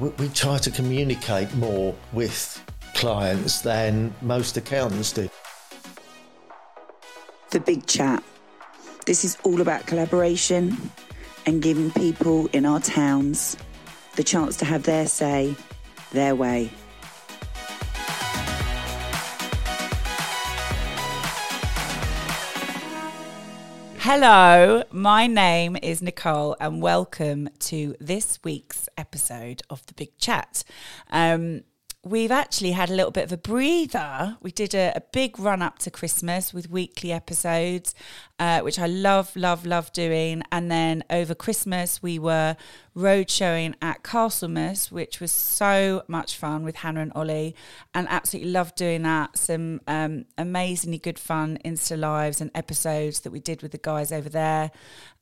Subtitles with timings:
[0.00, 2.62] we, try to communicate more with
[2.94, 5.28] clients than most accountants do.
[7.50, 8.22] The Big Chat.
[9.06, 10.90] This is all about collaboration
[11.46, 13.56] and giving people in our towns
[14.16, 15.54] the chance to have their say,
[16.12, 16.70] their way.
[24.12, 30.64] Hello, my name is Nicole, and welcome to this week's episode of The Big Chat.
[31.12, 31.62] Um,
[32.02, 34.36] we've actually had a little bit of a breather.
[34.42, 37.94] We did a, a big run up to Christmas with weekly episodes,
[38.40, 40.42] uh, which I love, love, love doing.
[40.50, 42.56] And then over Christmas, we were
[42.94, 47.54] road showing at Castlemas, which was so much fun with Hannah and Ollie,
[47.94, 49.36] and absolutely loved doing that.
[49.36, 54.10] Some um, amazingly good fun Insta lives and episodes that we did with the guys
[54.10, 54.70] over there.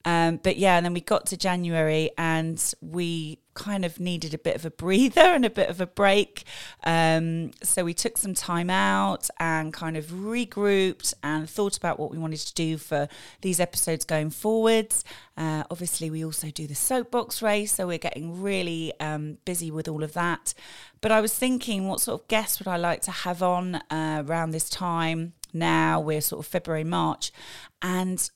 [0.05, 4.39] Um, but yeah, and then we got to January and we kind of needed a
[4.39, 6.45] bit of a breather and a bit of a break.
[6.85, 12.11] Um, so we took some time out and kind of regrouped and thought about what
[12.11, 13.08] we wanted to do for
[13.41, 15.05] these episodes going forwards.
[15.37, 19.89] Uh, obviously, we also do the soapbox race, so we're getting really um, busy with
[19.89, 20.55] all of that.
[21.01, 24.25] But I was thinking, what sort of guests would I like to have on uh,
[24.27, 25.35] around this time?
[25.53, 27.33] Now we're sort of February, March,
[27.81, 28.31] and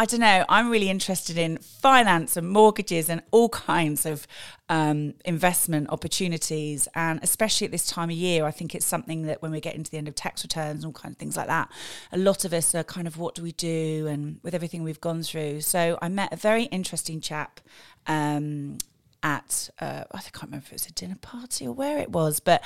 [0.00, 0.46] I don't know.
[0.48, 4.26] I'm really interested in finance and mortgages and all kinds of
[4.70, 6.88] um, investment opportunities.
[6.94, 9.74] And especially at this time of year, I think it's something that when we get
[9.74, 11.70] into the end of tax returns and all kinds of things like that,
[12.12, 14.06] a lot of us are kind of, what do we do?
[14.06, 15.60] And with everything we've gone through.
[15.60, 17.60] So I met a very interesting chap.
[18.06, 18.78] Um,
[19.22, 22.40] at uh, I can't remember if it was a dinner party or where it was,
[22.40, 22.64] but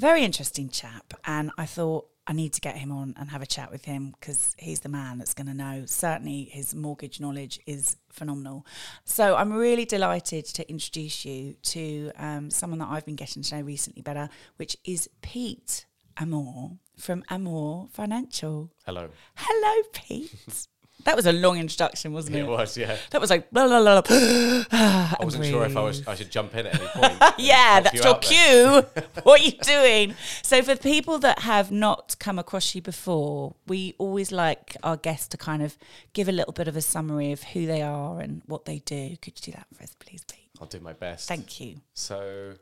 [0.00, 1.12] very interesting chap.
[1.26, 4.14] And I thought I need to get him on and have a chat with him
[4.18, 5.84] because he's the man that's going to know.
[5.86, 8.64] Certainly, his mortgage knowledge is phenomenal.
[9.04, 13.56] So, I'm really delighted to introduce you to um, someone that I've been getting to
[13.56, 18.70] know recently better, which is Pete Amor from Amor Financial.
[18.86, 19.08] Hello.
[19.34, 20.68] Hello, Pete.
[21.04, 22.40] That was a long introduction, wasn't it?
[22.40, 22.96] It was, yeah.
[23.10, 24.00] That was like blah blah blah.
[24.00, 24.64] blah.
[24.72, 27.14] I wasn't sure if I was I should jump in at any point.
[27.38, 28.86] yeah, that's you your cue.
[29.22, 30.14] what are you doing?
[30.42, 35.28] So, for people that have not come across you before, we always like our guests
[35.28, 35.76] to kind of
[36.12, 39.16] give a little bit of a summary of who they are and what they do.
[39.20, 40.48] Could you do that for us, please, Pete?
[40.60, 41.28] I'll do my best.
[41.28, 41.76] Thank you.
[41.94, 42.54] So,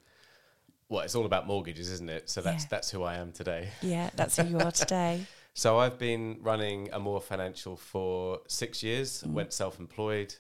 [0.88, 2.30] well, it's all about mortgages, isn't it?
[2.30, 2.68] So that's Yeah.
[2.70, 3.68] that's who I am today.
[3.82, 5.26] Yeah, that's who you are today.
[5.55, 9.22] So I've been running Amor Financial for six years.
[9.22, 9.33] Mm.
[9.33, 10.34] Went self-employed.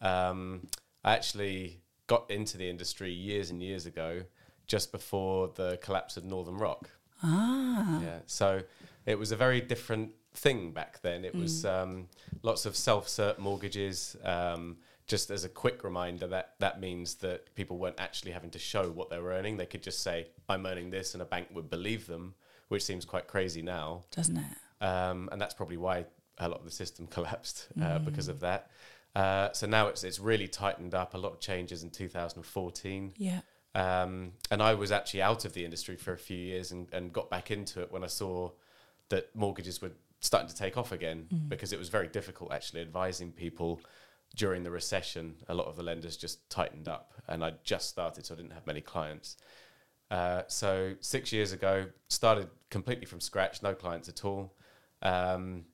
[0.00, 0.66] Um,
[1.04, 4.22] I actually got into the industry years and years ago,
[4.66, 6.90] just before the collapse of Northern Rock.
[7.22, 8.18] Ah, Yeah.
[8.26, 8.62] So
[9.06, 11.24] it was a very different thing back then.
[11.24, 12.08] It was um,
[12.42, 14.16] lots of self-cert mortgages.
[14.24, 18.58] Um, just as a quick reminder, that that means that people weren't actually having to
[18.58, 19.56] show what they were earning.
[19.56, 22.34] They could just say, "I'm earning this," and a bank would believe them,
[22.72, 24.02] which seems quite crazy now.
[24.10, 24.84] doesn't it?
[24.84, 26.06] Um, and that's probably why
[26.38, 28.70] a lot of the system collapsed uh, because of that.
[29.14, 31.12] Uh, so now it's it's really tightened up.
[31.12, 33.12] A lot of changes in 2014.
[33.18, 33.40] Yeah.
[33.74, 37.12] Um, and I was actually out of the industry for a few years and, and
[37.12, 38.50] got back into it when I saw
[39.10, 43.32] that mortgages were starting to take off again because it was very difficult actually advising
[43.32, 43.80] people
[44.34, 45.34] during the recession.
[45.48, 48.52] A lot of the lenders just tightened up, and I just started, so I didn't
[48.52, 49.36] have many clients.
[50.12, 54.52] Uh, so six years ago, started completely from scratch, no clients at all.
[55.00, 55.64] Um,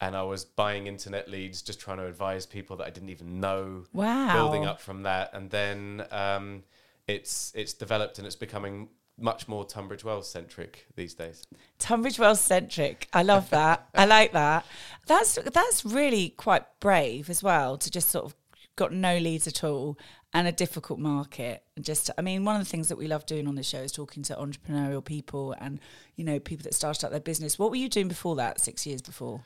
[0.00, 3.38] and I was buying internet leads, just trying to advise people that I didn't even
[3.38, 4.32] know Wow.
[4.34, 6.64] building up from that, and then um,
[7.06, 11.46] it's it's developed and it's becoming much more Tunbridge Wells centric these days.
[11.78, 13.08] Tunbridge Wells centric.
[13.12, 13.88] I love that.
[13.94, 14.66] I like that.
[15.06, 18.34] That's that's really quite brave as well to just sort of
[18.76, 19.98] got no leads at all
[20.32, 21.62] and a difficult market.
[21.76, 23.78] And Just I mean, one of the things that we love doing on the show
[23.78, 25.80] is talking to entrepreneurial people and
[26.16, 27.58] you know people that started up their business.
[27.58, 28.60] What were you doing before that?
[28.60, 29.42] Six years before.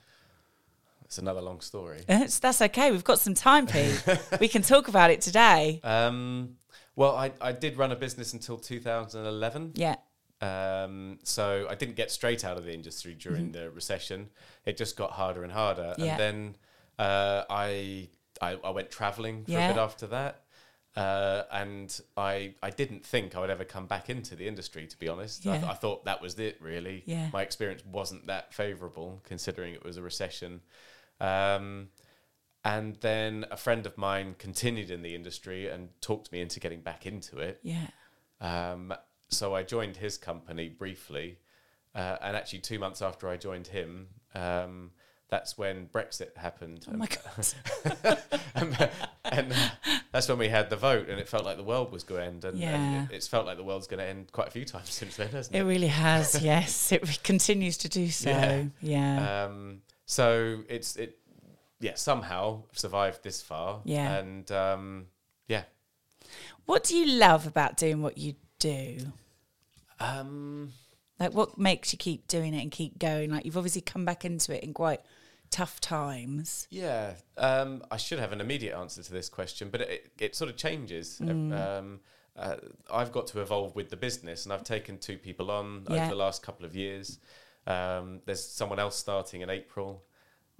[1.04, 2.00] It's another long story.
[2.06, 2.90] That's okay.
[2.90, 4.04] We've got some time, Pete.
[4.40, 5.80] we can talk about it today.
[5.82, 6.56] Um,
[6.96, 9.72] well, I, I did run a business until 2011.
[9.74, 9.96] Yeah.
[10.40, 14.28] Um, so I didn't get straight out of the industry during the recession.
[14.66, 15.94] It just got harder and harder.
[15.96, 16.10] Yeah.
[16.10, 16.56] And then
[16.98, 18.08] uh, I,
[18.40, 19.70] I I went traveling for Yeah.
[19.70, 20.42] a bit after that.
[20.96, 24.98] Uh, and I, I didn't think I would ever come back into the industry, to
[24.98, 25.46] be honest.
[25.46, 27.04] I, th- I thought that was it, really.
[27.06, 27.28] Yeah.
[27.32, 30.60] My experience wasn't that favourable, considering it was a recession.
[31.20, 31.90] Um,
[32.64, 36.80] and then a friend of mine continued in the industry and talked me into getting
[36.80, 37.60] back into it.
[37.62, 37.86] Yeah.
[38.40, 38.92] Um,
[39.28, 41.38] so I joined his company briefly,
[41.94, 44.90] uh, and actually two months after I joined him, um,
[45.30, 46.86] that's when Brexit happened.
[46.90, 48.18] Oh my god.
[48.54, 48.90] and,
[49.24, 49.54] and
[50.10, 52.26] that's when we had the vote, and it felt like the world was going to
[52.26, 52.74] end, and, Yeah.
[52.74, 55.16] and it, it's felt like the world's going to end quite a few times since
[55.16, 55.64] then, hasn't It it?
[55.64, 56.42] really has.
[56.42, 58.30] Yes, it continues to do so.
[58.30, 58.64] Yeah.
[58.80, 59.44] Yeah.
[59.44, 61.18] Um, so it's it,
[61.80, 64.16] yeah, somehow survived this far, Yeah.
[64.16, 65.06] and um,
[65.46, 65.64] yeah.
[66.64, 68.98] what do you love about doing what you do?
[70.00, 70.72] Um,
[71.20, 73.30] Like, what makes you keep doing it and keep going?
[73.30, 75.00] Like, you've obviously come back into it in quite
[75.50, 76.66] tough times.
[76.70, 80.50] Yeah, um, I should have an immediate answer to this question, but it, it sort
[80.50, 81.20] of changes.
[81.20, 82.00] Um,
[82.36, 82.56] uh,
[82.92, 85.96] I've got to evolve with the business, and I've taken two people on Yeah.
[86.02, 87.18] over the last couple of years.
[87.66, 90.04] Um, there's someone else starting in April.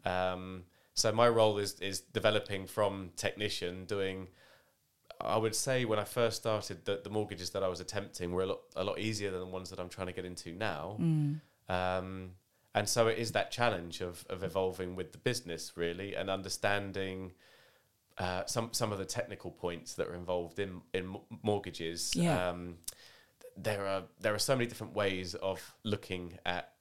[0.05, 0.65] Um,
[0.95, 4.29] so my role is is developing from technician, doing.
[5.21, 8.43] I would say when I first started, that the mortgages that I was attempting were
[8.43, 10.97] a lot a lot easier than the ones that I'm trying to get into now.
[11.69, 12.33] Um,
[12.75, 17.33] and so it is that challenge of, of evolving with the business really and understanding
[18.19, 22.15] uh, some some of the technical points that are involved in in mortgages.
[22.17, 22.49] Yeah.
[22.51, 22.77] Um,
[23.57, 26.73] there are there are so many different ways of looking at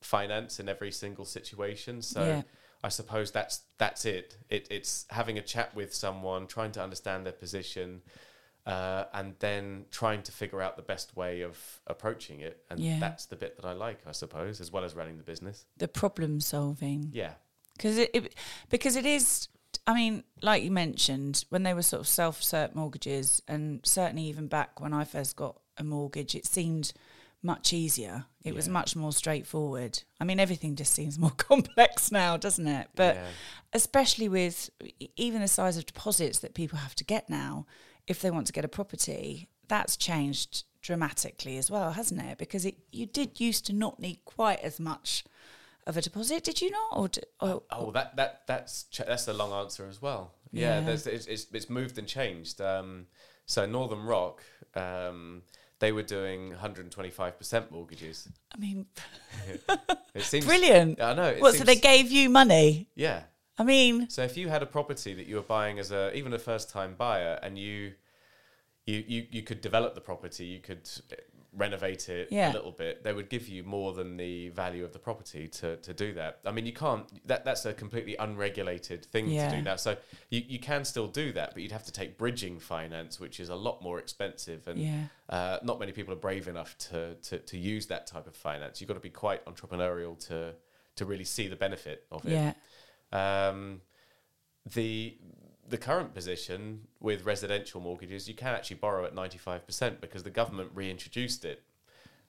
[0.00, 2.02] finance in every single situation.
[2.02, 2.42] So Yeah.
[2.82, 4.36] I suppose that's that's it.
[4.48, 4.68] it.
[4.70, 8.02] It's having a chat with someone, trying to understand their position,
[8.68, 11.56] uh, and then trying to figure out the best way of
[11.86, 12.62] approaching it.
[12.70, 12.98] And Yeah.
[13.00, 15.64] that's the bit that I like, I suppose, as well as running the business.
[15.78, 17.10] The problem solving.
[17.12, 17.32] Yeah.
[17.76, 18.34] because it, it
[18.70, 19.48] because it is
[19.86, 24.48] i mean like you mentioned when they were sort of self-cert mortgages and certainly even
[24.48, 26.92] back when i first got a mortgage it seemed
[27.42, 32.36] much easier it was much more straightforward i mean everything just seems more complex now
[32.36, 33.26] doesn't it but Yeah.
[33.72, 34.70] especially with
[35.16, 37.64] even the size of deposits that people have to get now
[38.08, 42.64] if they want to get a property that's changed dramatically as well hasn't it because
[42.64, 45.24] it you did used to not need quite as much
[45.86, 49.24] of a deposit did you not or, d- or Oh, that that that's ch- that's
[49.26, 50.32] the long answer as well.
[50.52, 50.80] Yeah, Yeah.
[50.86, 52.60] there's it's, it's it's moved and changed.
[52.60, 53.06] Um,
[53.46, 54.42] so Northern Rock,
[54.74, 55.42] um,
[55.78, 58.28] they were doing 125% mortgages.
[58.54, 58.86] I mean,
[60.14, 61.00] It seems brilliant.
[61.00, 61.34] I know.
[61.38, 61.54] What?
[61.54, 62.88] So they gave you money?
[62.94, 63.22] Yeah.
[63.58, 66.32] I mean, So if you had a property that you were buying as a even
[66.32, 67.92] a first time buyer, and you
[68.86, 71.16] you you you could develop the property, you could uh,
[71.54, 72.52] renovate it Yeah.
[72.52, 73.02] a little bit.
[73.02, 76.38] They would give you more than the value of the property to to do that.
[76.44, 77.04] I mean, you can't.
[77.26, 79.50] That that's a completely unregulated thing Yeah.
[79.50, 79.76] to do now.
[79.76, 79.96] So
[80.30, 83.48] you you can still do that, but you'd have to take bridging finance, which is
[83.48, 84.78] a lot more expensive and.
[84.78, 85.04] Yeah.
[85.28, 88.80] Uh, not many people are brave enough to, to, to use that type of finance.
[88.80, 90.54] You've got to be quite entrepreneurial to
[90.96, 92.30] to really see the benefit of it.
[93.12, 93.80] Um,
[94.74, 95.16] the
[95.68, 100.22] the current position with residential mortgages, you can actually borrow at ninety five percent because
[100.22, 101.62] the government reintroduced it.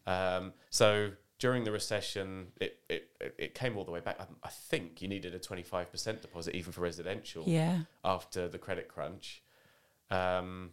[0.07, 4.19] Um, so during the recession, it, it, it- came all the way back.
[4.19, 8.47] I, I think you needed a twenty five percent deposit even for residential yeah, after
[8.47, 9.41] the credit crunch.
[10.11, 10.71] Um,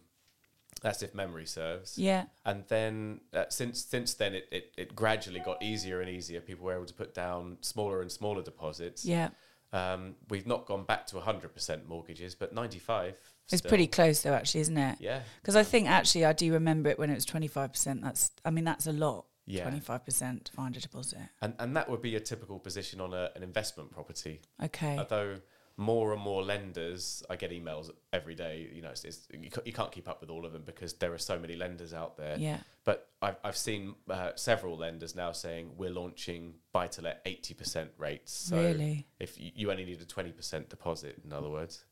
[0.81, 1.97] that's if memory serves.
[1.97, 6.39] yeah, And then uh, since since then, it, it, it gradually got easier and easier.
[6.39, 9.03] People were able to put down smaller and smaller deposits.
[9.05, 9.29] yeah.
[9.73, 13.19] Um, we've not gone back to 100% mortgages, but 95.
[13.49, 13.69] It's still.
[13.69, 14.97] pretty close though, actually, isn't it?
[14.99, 15.21] Yeah.
[15.41, 18.01] Because I think actually I do remember it when it was twenty five percent.
[18.01, 19.25] That's, I mean, that's a lot.
[19.45, 19.63] Yeah.
[19.63, 21.19] Twenty five percent to find a deposit.
[21.41, 24.41] And, and that would be a typical position on a, an investment property.
[24.61, 24.97] Okay.
[24.97, 25.37] Although
[25.77, 28.67] more and more lenders, I get emails every day.
[28.73, 31.19] You know, it's, it's, you, can't keep up with all of them because there are
[31.19, 32.35] so many lenders out there.
[32.37, 32.57] Yeah.
[32.83, 37.89] But I've, I've seen uh, several lenders now saying we're launching buy to let 80%
[37.99, 38.33] rates.
[38.33, 39.05] So Really?
[39.19, 41.85] if you, you only need a 20% deposit, in other words.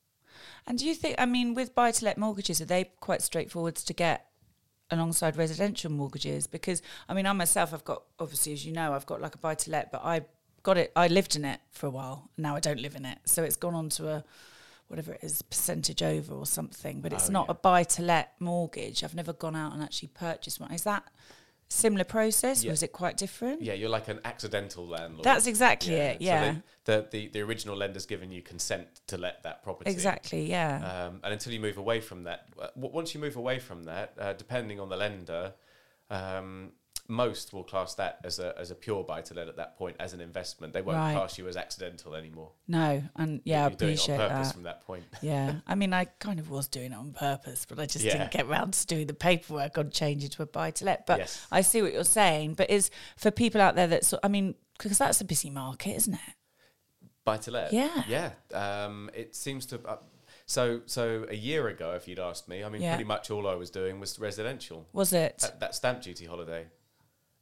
[0.65, 1.15] And do you think?
[1.19, 4.27] I mean, with buy to let mortgages, are they quite straightforward to get
[4.89, 6.47] alongside residential mortgages?
[6.47, 9.37] Because I mean, I myself, I've got obviously, as you know, I've got like a
[9.37, 10.25] buy to let, but I
[10.65, 10.91] got it.
[10.95, 12.29] I lived in it for a while.
[12.37, 14.23] Now I don't live in it, so it's gone on to a
[14.87, 17.01] whatever it is percentage over or something.
[17.01, 17.51] But it's Oh, not yeah.
[17.51, 19.03] a buy to let mortgage.
[19.03, 20.71] I've never gone out and actually purchased one.
[20.73, 21.03] Is that
[21.67, 22.69] similar process, Yeah.
[22.69, 23.61] or is it quite different?
[23.63, 25.23] Yeah, you're like an accidental landlord.
[25.23, 26.51] That's exactly it, So yeah.
[26.51, 29.89] they- the, the, the original lender's given you consent to let that property.
[29.89, 30.47] Exactly.
[30.47, 30.75] Yeah.
[31.07, 34.13] Um, and until you move away from that, w- once you move away from that,
[34.19, 35.53] uh, depending on the lender,
[36.11, 36.71] um,
[37.07, 39.95] most will class that as a as a pure buy to let at that point
[39.99, 40.73] as an investment.
[40.73, 41.13] They won't Right.
[41.13, 42.51] class you as accidental anymore.
[42.67, 44.53] No, and yeah, I You're doing it appreciate on purpose that.
[44.53, 45.03] from that point.
[45.21, 48.17] Yeah, I mean, I kind of was doing it on purpose, but I just Yeah.
[48.17, 51.05] didn't get round to doing the paperwork on changing to a buy to let.
[51.05, 51.45] But Yes.
[51.51, 52.55] I see what you're saying.
[52.55, 55.95] But is for people out there that, so, I mean, because that's a busy market,
[55.95, 56.19] isn't it?
[57.23, 57.71] Buy to let.
[57.73, 58.03] Yeah.
[58.07, 58.31] Yeah.
[58.85, 59.79] Um, it seems to.
[59.87, 59.97] Uh,
[60.47, 62.93] so so a year ago, if you'd asked me, I mean, Yeah.
[62.95, 64.87] pretty much all I was doing was residential.
[64.93, 65.39] Was it?
[65.39, 66.67] That, that stamp duty holiday.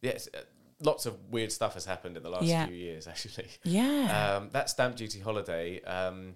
[0.04, 0.28] Yes.
[0.34, 0.40] Uh,
[0.82, 2.66] lots of weird stuff has happened in the last Yeah.
[2.68, 3.48] few years, actually.
[3.64, 4.36] yeah.
[4.38, 6.36] Um, that stamp duty holiday um,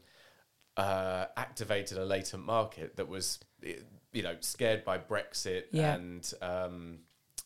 [0.77, 3.73] uh, activated a latent market that was, eh,
[4.13, 5.95] you know, scared by Brexit Yeah.
[5.95, 6.99] and, um,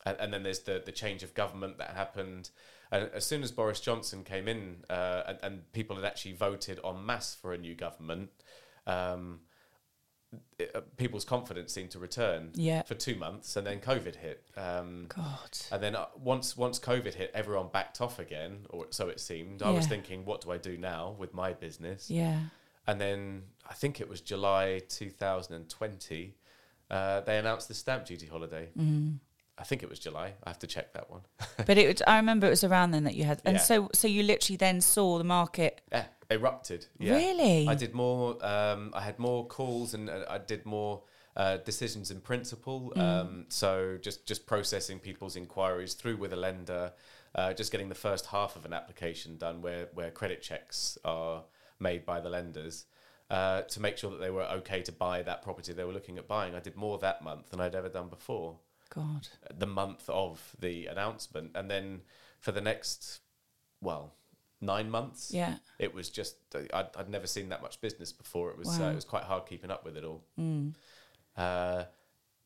[0.06, 2.50] and and then there's the the change of government that happened.
[2.92, 6.80] And as soon as Boris Johnson came in uh, and, and people had actually voted
[6.84, 8.30] en masse for a new government,
[8.86, 9.42] um,
[10.58, 12.84] it, uh, people's confidence seemed to return Yeah.
[12.84, 14.44] for two months, and then COVID hit.
[14.56, 15.58] Um, God.
[15.72, 19.62] and then uh, once once COVID hit, everyone backed off again, or so it seemed.
[19.62, 22.10] I was thinking, what do I do now with my business?
[22.10, 22.40] Yeah.
[22.88, 26.36] And then I think it was July 2020,
[26.90, 28.70] uh, they announced the stamp duty holiday.
[28.78, 29.20] Mm.
[29.58, 30.34] I think it was July.
[30.44, 31.22] I have to check that one.
[31.66, 33.62] But it, I remember it was around then that you had, and Yeah.
[33.62, 35.82] so so you literally then saw the market.
[35.92, 36.86] yeah, erupted.
[37.00, 37.16] Yeah.
[37.16, 37.68] Really?
[37.68, 38.44] I did more.
[38.46, 41.04] Um, I had more calls and uh, I did more.
[41.34, 43.02] Uh, decisions in principle, Mm.
[43.02, 46.92] um, so just just processing people's inquiries through with a lender,
[47.36, 51.46] uh, just getting the first half of an application done, where where credit checks are
[51.80, 52.86] made by the lenders,
[53.30, 56.18] uh, to make sure that they were okay to buy that property they were looking
[56.18, 56.54] at buying.
[56.54, 58.60] I did more that month than I'd ever done before
[58.90, 59.30] God.
[59.58, 62.02] the month of the announcement, and then
[62.42, 63.22] for the next,
[63.80, 64.16] well,
[64.62, 65.56] nine months, Yeah.
[65.80, 66.36] it was just
[66.74, 68.52] I'd, I'd never seen that much business before.
[68.52, 70.24] It was uh, it was quite hard keeping up with it all.
[70.40, 70.74] Mm.
[71.36, 71.86] Uh,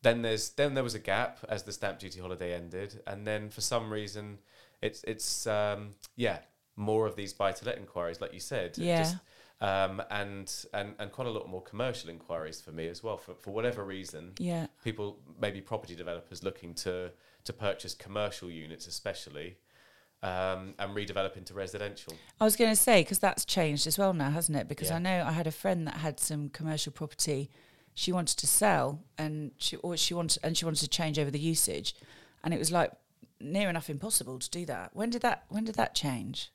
[0.01, 3.49] then there's then there was a gap as the stamp duty holiday ended, and then
[3.49, 4.37] for some reason,
[4.81, 6.39] it's it's um, yeah
[6.77, 9.11] more of these buy to let inquiries, like you said, Yeah.
[9.61, 13.17] um, and and and quite a lot more commercial inquiries for me as well.
[13.17, 14.67] For for whatever reason, Yeah.
[14.83, 17.11] people maybe property developers looking to
[17.45, 19.57] to purchase commercial units especially
[20.25, 24.13] um, and redevelop into residential I was going to say because that's changed as well
[24.13, 24.67] now, hasn't it?
[24.67, 24.95] Because Yeah.
[24.97, 27.49] I know I had a friend that had some commercial property
[27.97, 31.31] she wanted to sell, and she or she wanted and she wanted to change over
[31.31, 31.95] the usage,
[32.43, 32.91] and it was like
[33.39, 34.89] near enough impossible to do that.
[34.93, 36.51] When did that When did that change?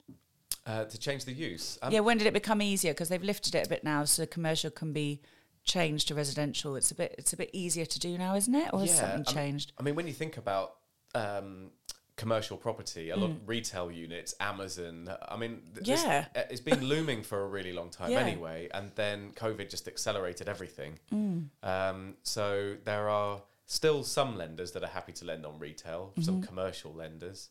[0.67, 2.93] uh, to change the use um, yeah, when did it become easier?
[2.93, 5.23] Because they've lifted it a bit now, so commercial can be
[5.65, 6.77] changed to residential.
[6.77, 8.69] It's a bit It's a bit easier to do now, isn't it?
[8.75, 9.73] Or has Yeah, something I mean- changed?
[9.79, 10.77] I mean, when you think about
[11.15, 11.71] um,
[12.25, 15.09] commercial property, a lot of retail units, Amazon.
[15.35, 16.07] I mean, th- this- Mm.
[16.09, 16.27] Yeah.
[16.43, 18.21] uh, it's been looming for a really long time Yeah.
[18.21, 20.93] anyway, and then COVID just accelerated everything.
[21.13, 21.49] Mm.
[21.63, 26.23] Um, so there are still some lenders that are happy to lend on retail, Mm-hmm.
[26.23, 27.49] some commercial lenders,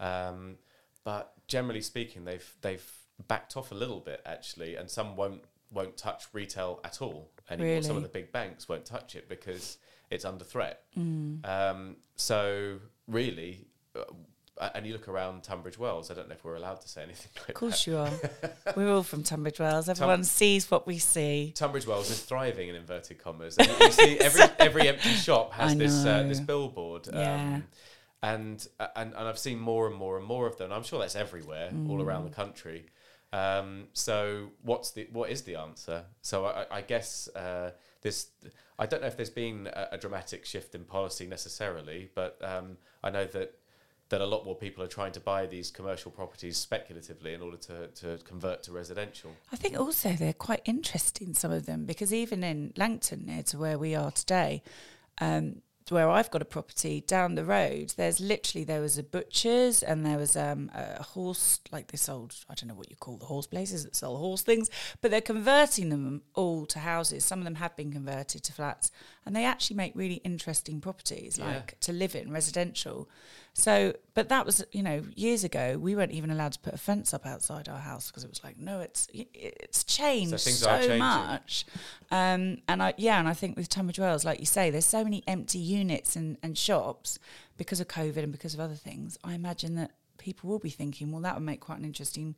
[0.00, 0.58] um,
[1.04, 2.88] but generally speaking, they've they've
[3.28, 7.82] backed off a little bit actually, and some won't won't touch retail at all anymore.
[7.82, 9.78] Some of the big banks won't touch it because
[10.10, 10.76] it's under threat.
[10.96, 11.44] Mm.
[11.44, 13.66] Um, so really,
[14.74, 16.10] and you look around Tunbridge Wells.
[16.10, 17.90] I don't know if we're allowed to say anything like Of course that.
[17.90, 18.10] you are.
[18.76, 19.88] We're all from Tunbridge Wells.
[19.88, 21.52] Everyone sees what we see.
[21.54, 23.58] Tunbridge Wells is thriving in inverted commas.
[23.58, 27.06] And you see, every every empty shop has this uh, this billboard.
[27.12, 27.34] Yeah.
[27.34, 27.64] Um,
[28.22, 30.72] and, uh, and and I've seen more and more and more of them.
[30.72, 32.30] I'm sure that's everywhere, all around Mm.
[32.30, 32.86] the country.
[33.32, 36.04] Um, so what's the what is the answer?
[36.22, 38.28] So I, I guess uh, this.
[38.78, 42.78] I don't know if there's been a, a dramatic shift in policy necessarily, but um,
[43.04, 43.54] I know that
[44.08, 47.56] that a lot more people are trying to buy these commercial properties speculatively in order
[47.56, 49.32] to, to convert to residential.
[49.52, 53.58] I think also they're quite interesting, some of them, because even in Langton, near to
[53.58, 54.62] where we are today,
[55.20, 59.84] um, where I've got a property down the road, there's literally there was a butcher's
[59.84, 63.18] and there was um, a horse, like this old I don't know what you call
[63.18, 64.68] the horse places that sell horse things,
[65.00, 67.24] but they're converting them all to houses.
[67.24, 68.90] Some of them have been converted to flats,
[69.24, 71.46] and they actually make really interesting properties, Yeah.
[71.46, 73.08] like to live in residential.
[73.58, 76.76] So, but that was you know years ago we weren't even allowed to put a
[76.78, 80.62] fence up outside our house because it was like no, it's it's changed so, things
[80.62, 80.98] are changing.
[80.98, 81.64] much.
[82.10, 85.02] Um, and I yeah, and I think with Tunbridge Wells, like you say, there's so
[85.02, 87.18] many empty units and, and shops
[87.56, 89.16] because of COVID and because of other things.
[89.24, 92.34] I imagine that people will be thinking, well, that would make quite an interesting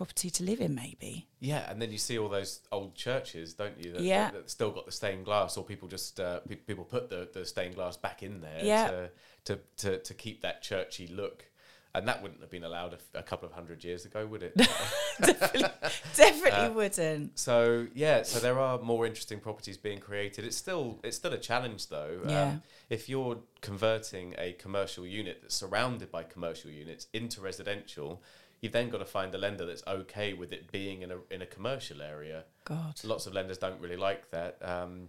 [0.00, 1.26] property to live in, maybe.
[1.40, 3.92] Yeah, and then you see all those old churches, don't you?
[3.92, 4.30] That, Yeah.
[4.30, 7.44] that, still got the stained glass, or people just uh, pe- people put the, the
[7.44, 8.88] stained glass back in there Yeah.
[8.90, 9.10] to,
[9.44, 11.44] to, to to keep that churchy look.
[11.92, 14.42] and that wouldn't have been allowed a, f- a couple of hundred years ago, would
[14.44, 14.54] it?
[15.20, 15.68] definitely,
[16.16, 17.38] definitely Uh, wouldn't.
[17.38, 20.44] so yeah, so there are more interesting properties being created.
[20.44, 22.20] It's still it's still a challenge though.
[22.24, 22.56] Um, Yeah.
[22.88, 28.22] if you're converting a commercial unit that's surrounded by commercial units into residential,
[28.60, 31.42] you've then got to find a lender that's okay with it being in a in
[31.42, 32.44] a commercial area.
[32.64, 33.00] God.
[33.04, 34.58] Lots of lenders don't really like that.
[34.62, 35.08] Um,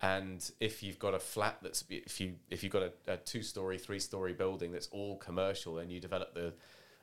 [0.00, 3.42] and if you've got a flat that's if you if you've got a, a two
[3.42, 6.52] story, three story building that's all commercial, and you develop the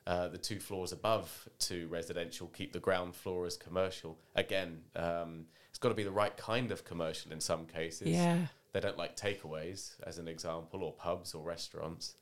[0.06, 4.18] uh, the two floors above to residential, keep the ground floor as commercial.
[4.34, 8.08] Again, um, it's got to be the right kind of commercial in some cases.
[8.08, 8.46] Yeah.
[8.72, 12.14] They don't like takeaways, as an example, or pubs or restaurants.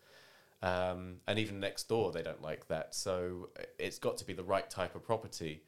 [0.62, 2.94] Um, and even next door, they don't like that.
[2.94, 5.62] So it's got to be the right type of property,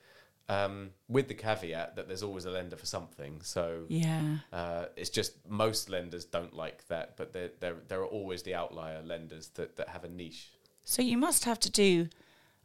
[0.49, 3.41] um, with the caveat that there's always a lender for something.
[3.43, 4.39] So Yeah.
[4.53, 8.55] uh, it's just most lenders don't like that, but there there there are always the
[8.55, 10.51] outlier lenders that, that have a niche.
[10.85, 12.09] So you must have to do.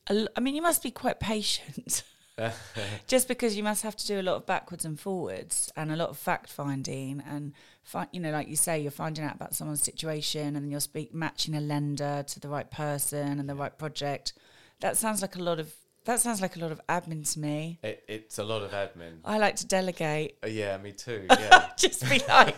[0.09, 2.03] L- I mean, you must be quite patient.
[3.07, 5.95] Just because you must have to do a lot of backwards and forwards and a
[5.95, 7.53] lot of fact finding and
[7.85, 10.81] fi- you know, like you say, you're finding out about someone's situation and then you're
[10.81, 14.33] speak matching a lender to the right person and the right project.
[14.81, 15.73] That sounds like a lot of
[16.03, 17.79] that sounds like a lot of admin to me.
[17.81, 19.17] It, it's a lot of admin.
[19.25, 20.37] I like to delegate.
[20.43, 21.25] Uh, yeah, me too.
[21.31, 21.69] Yeah.
[21.77, 22.55] just be like,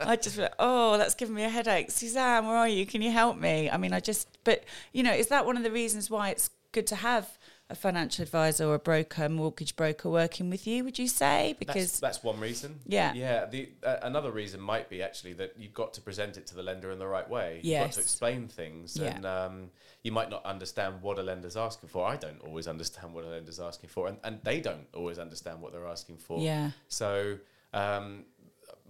[0.00, 1.92] I just be like, oh, that's giving me a headache.
[1.92, 2.86] Suzanne, where are you?
[2.86, 3.70] Can you help me?
[3.70, 6.50] I mean, I just, but you know, is that one of the reasons why it's
[6.72, 7.38] good to have
[7.70, 10.84] a financial advisor or a broker, mortgage broker working with you?
[10.84, 11.54] Would you say?
[11.58, 12.80] Because that's one reason.
[12.86, 13.12] Yeah.
[13.14, 13.44] Yeah.
[13.44, 16.62] The uh, another reason might be actually that you've got to present it to the
[16.62, 17.60] lender in the right way.
[17.62, 19.16] You've got to explain things, Yeah.
[19.16, 19.70] and um,
[20.02, 22.06] you might not understand what a lender's asking for.
[22.06, 25.60] I don't always understand what a lender's asking for, and, and they don't always understand
[25.60, 26.40] what they're asking for.
[26.40, 26.70] Yeah.
[26.88, 27.38] So.
[27.74, 28.24] Um,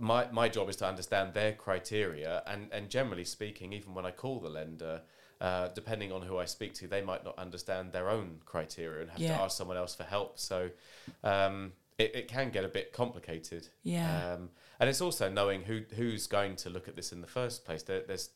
[0.00, 4.12] my, my job is to understand their criteria and, and generally speaking even when I
[4.12, 5.02] call the lender
[5.40, 9.10] uh, depending on who I speak to they might not understand their own criteria and
[9.10, 9.36] have Yeah.
[9.36, 10.70] to ask someone else for help so
[11.22, 14.34] um, it, it can get a bit complicated Yeah.
[14.34, 17.64] um, and it's also knowing who who's going to look at this in the first
[17.64, 18.30] place there, there's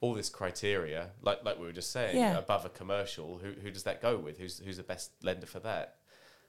[0.00, 2.38] all this criteria like like we were just saying Yeah.
[2.38, 5.60] above a commercial who, who does that go with who's who's the best lender for
[5.60, 5.96] that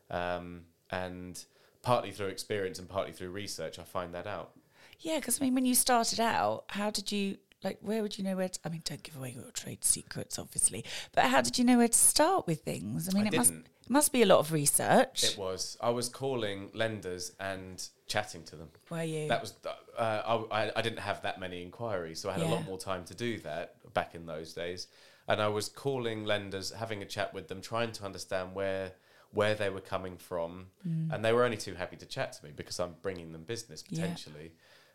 [0.09, 1.43] um, and
[1.81, 4.51] partly through experience and partly through research, I find that out.
[4.99, 7.77] yeah, because I mean, when you started out, how did you like?
[7.81, 8.49] Where would you know where?
[8.49, 10.83] To, I mean, don't give away your trade secrets, obviously.
[11.13, 13.09] But how did you know where to start with things?
[13.09, 13.65] I mean, I it must didn't.
[13.85, 15.23] it must be a lot of research.
[15.23, 18.69] It was I was calling lenders and chatting to them.
[18.89, 19.27] were you?
[19.27, 19.53] That was
[19.97, 23.03] uh, I, I- didn't have that many inquiries, so I had a lot more time
[23.05, 24.87] to do that back in those days.
[25.29, 28.93] And I was calling lenders, having a chat with them, trying to understand where
[29.33, 31.13] where they were coming from, Mm.
[31.13, 33.83] and they were only too happy to chat to me because I'm bringing them business
[33.89, 34.01] Yeah.
[34.03, 34.53] potentially.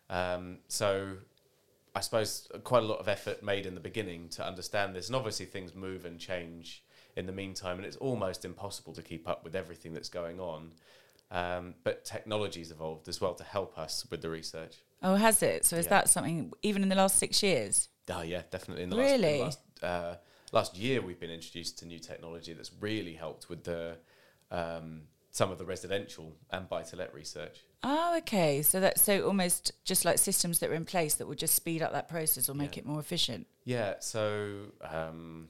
[0.09, 1.17] Um, so
[1.95, 5.17] I suppose quite a lot of effort made in the beginning to understand this, and
[5.17, 6.83] obviously things move and change
[7.17, 10.73] in the meantime, and it's almost impossible to keep up with everything that's going on.
[11.31, 14.77] Um, but technology's evolved as well to help us with the research.
[15.05, 15.65] oh, has it?
[15.65, 15.91] So is Yeah.
[15.91, 17.89] that something even in the last six years?
[18.09, 18.85] Oh yeah, definitely.
[18.85, 19.41] In the Really?
[19.41, 20.17] last, the last, uh,
[20.53, 23.97] last year, we've been introduced to new technology that's really helped with the
[24.51, 27.65] um, some of the residential and buy-to-let research.
[27.85, 28.63] Oh, okay.
[28.63, 31.83] So that's so almost just like systems that were in place that would just speed
[31.83, 32.83] up that process or make Yeah.
[32.83, 33.47] it more efficient.
[33.65, 34.51] Yeah, so
[34.83, 35.49] um,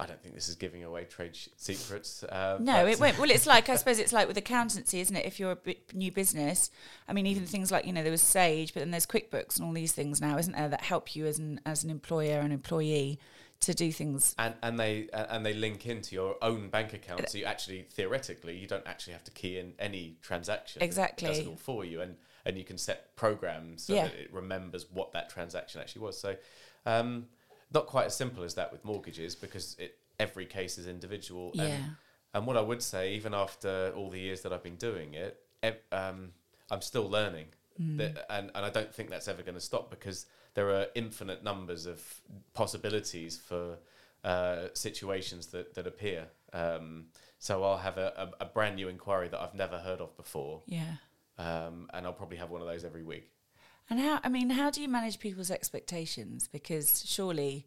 [0.00, 2.22] I don't think this is giving away trade sh- secrets.
[2.24, 3.18] Uh, No, it won't.
[3.18, 5.26] Well, it's like I suppose it's like with accountancy, isn't it?
[5.26, 6.70] If you're a new business,
[7.08, 9.66] I mean, even things like you know there was Sage, but then there's QuickBooks and
[9.66, 12.52] all these things now, isn't there, that help you as an as an employer and
[12.52, 13.18] employee
[13.60, 14.34] to do things.
[14.38, 17.82] and and they uh, and they link into your own bank account, so you actually
[17.90, 20.82] theoretically you don't actually have to key in any transaction.
[20.82, 21.26] Exactly.
[21.26, 24.04] it does it all for you, and and you can set programs so Yeah.
[24.04, 26.18] that it remembers what that transaction actually was.
[26.18, 26.36] So,
[26.86, 27.26] um,
[27.72, 31.50] not quite as simple as that with mortgages because it every case is individual.
[31.54, 31.64] Yeah.
[31.64, 31.84] And,
[32.34, 35.40] and what I would say, even after all the years that I've been doing it,
[35.62, 36.32] ev- um,
[36.70, 37.46] I'm still learning.
[37.80, 37.98] Mm.
[37.98, 41.42] That, and, and I don't think that's ever going to stop because there are infinite
[41.44, 42.02] numbers of
[42.54, 43.78] possibilities for
[44.24, 46.26] uh, situations that, that appear.
[46.52, 47.06] Um,
[47.38, 50.62] so I'll have a, a, a brand new inquiry that I've never heard of before,
[50.66, 50.94] Yeah.
[51.38, 53.30] um, and I'll probably have one of those every week.
[53.90, 54.20] And how?
[54.24, 56.46] I mean, how do you manage people's expectations?
[56.48, 57.66] Because surely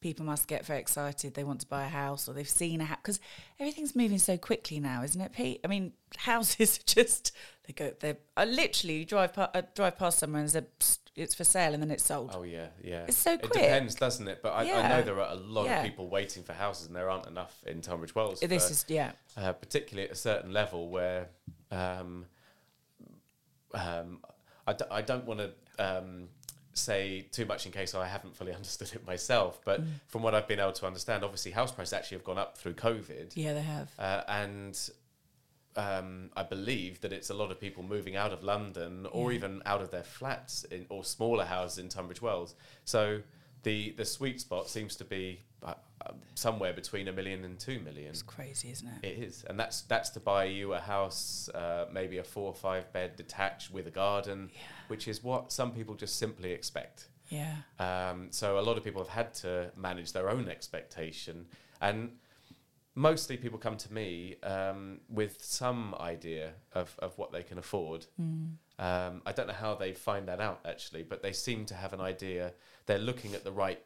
[0.00, 1.32] people must get very excited.
[1.32, 2.98] They want to buy a house, or they've seen a house.
[3.02, 3.20] Because
[3.58, 5.60] everything's moving so quickly now, isn't it, Pete?
[5.64, 7.32] I mean, houses are just
[7.66, 7.92] they go.
[8.00, 11.74] They I literally drive pa- uh, drive past somewhere and there's a, it's for sale,
[11.74, 12.30] and then it's sold.
[12.34, 13.04] Oh yeah, yeah.
[13.06, 13.50] It's so quick.
[13.56, 14.40] It depends, doesn't it?
[14.42, 15.78] But I, I know there are a lot Yeah.
[15.80, 18.40] of people waiting for houses, and there aren't enough in Tunbridge Wells.
[18.40, 19.12] this for- is yeah.
[19.36, 21.28] uh, particularly at a certain level where
[21.70, 22.26] um,
[23.72, 24.20] um,
[24.66, 26.28] I, d- I don't want to um,
[26.72, 29.60] say too much in case I haven't fully understood it myself.
[29.64, 32.56] But from what I've been able to understand, obviously house prices actually have gone up
[32.58, 33.90] through COVID, Yeah, they have.
[33.98, 34.78] uh, and
[35.76, 39.36] um, I believe that it's a lot of people moving out of London or Yeah.
[39.38, 42.54] even out of their flats in, or smaller houses in Tunbridge Wells.
[42.84, 43.22] So
[43.64, 45.72] the the sweet spot seems to be uh,
[46.04, 48.10] uh, somewhere between a million and two million.
[48.10, 49.06] It's crazy, isn't it?
[49.08, 52.54] It is, and that's that's to buy you a house, uh, maybe a four or
[52.54, 54.50] five bed detached with a garden,
[54.88, 57.08] which is what some people just simply expect.
[57.30, 57.56] Yeah.
[57.78, 61.46] Um, so a lot of people have had to manage their own expectation,
[61.80, 62.10] and
[62.94, 68.06] mostly people come to me um, with some idea of, of what they can afford.
[68.18, 71.92] Um, I don't know how they find that out actually, but they seem to have
[71.92, 72.52] an idea.
[72.86, 73.80] They're looking at the right,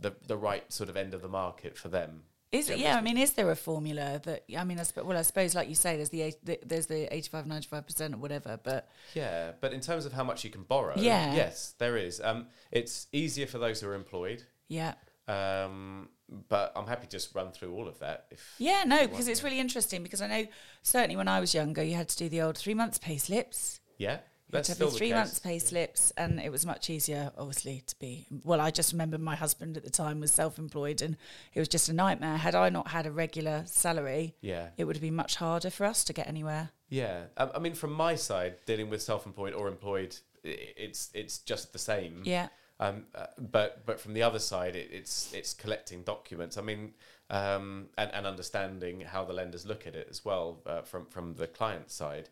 [0.00, 2.22] the the right sort of end of the market for them.
[2.52, 2.78] Is it?
[2.78, 4.44] Yeah, I mean, is there a formula that?
[4.56, 6.86] I mean, I sp- well, I suppose, like you say, there's the, eight, the there's
[6.86, 8.58] the 85, 95 percent or whatever.
[8.62, 11.34] But Yeah, but in terms of how much you can borrow, Yeah.
[11.34, 12.20] yes, there is.
[12.20, 14.94] Um, it's easier for those who are employed, yeah,
[15.28, 16.08] um,
[16.48, 18.26] but I'm happy to just run through all of that.
[18.30, 20.02] If yeah, no, because it's really interesting.
[20.02, 20.46] Because I know
[20.82, 23.80] certainly when I was younger, you had to do the old three months pay slips.
[23.98, 26.90] yeah, You had that's to have still three months pay slips, and it was much
[26.90, 28.26] easier, obviously, to be.
[28.44, 31.16] Well, I just remember my husband at the time was self-employed, and
[31.54, 32.36] it was just a nightmare.
[32.36, 35.84] Had I not had a regular salary, Yeah, it would have been much harder for
[35.86, 36.70] us to get anywhere.
[36.88, 37.24] yeah.
[37.36, 41.78] Um, I mean, from my side, dealing with self-employed or employed, it's it's just the
[41.78, 42.22] same.
[42.24, 46.58] Yeah, Um, uh, but but from the other side, it, it's it's collecting documents.
[46.58, 46.92] I mean,
[47.30, 51.34] um, and and understanding how the lenders look at it as well uh, from from
[51.34, 52.28] the client side.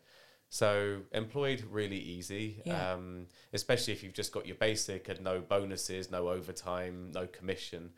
[0.49, 2.93] So employed, really easy, Yeah.
[2.93, 7.89] um, especially if you've just got your basic and no bonuses, no overtime, no commission.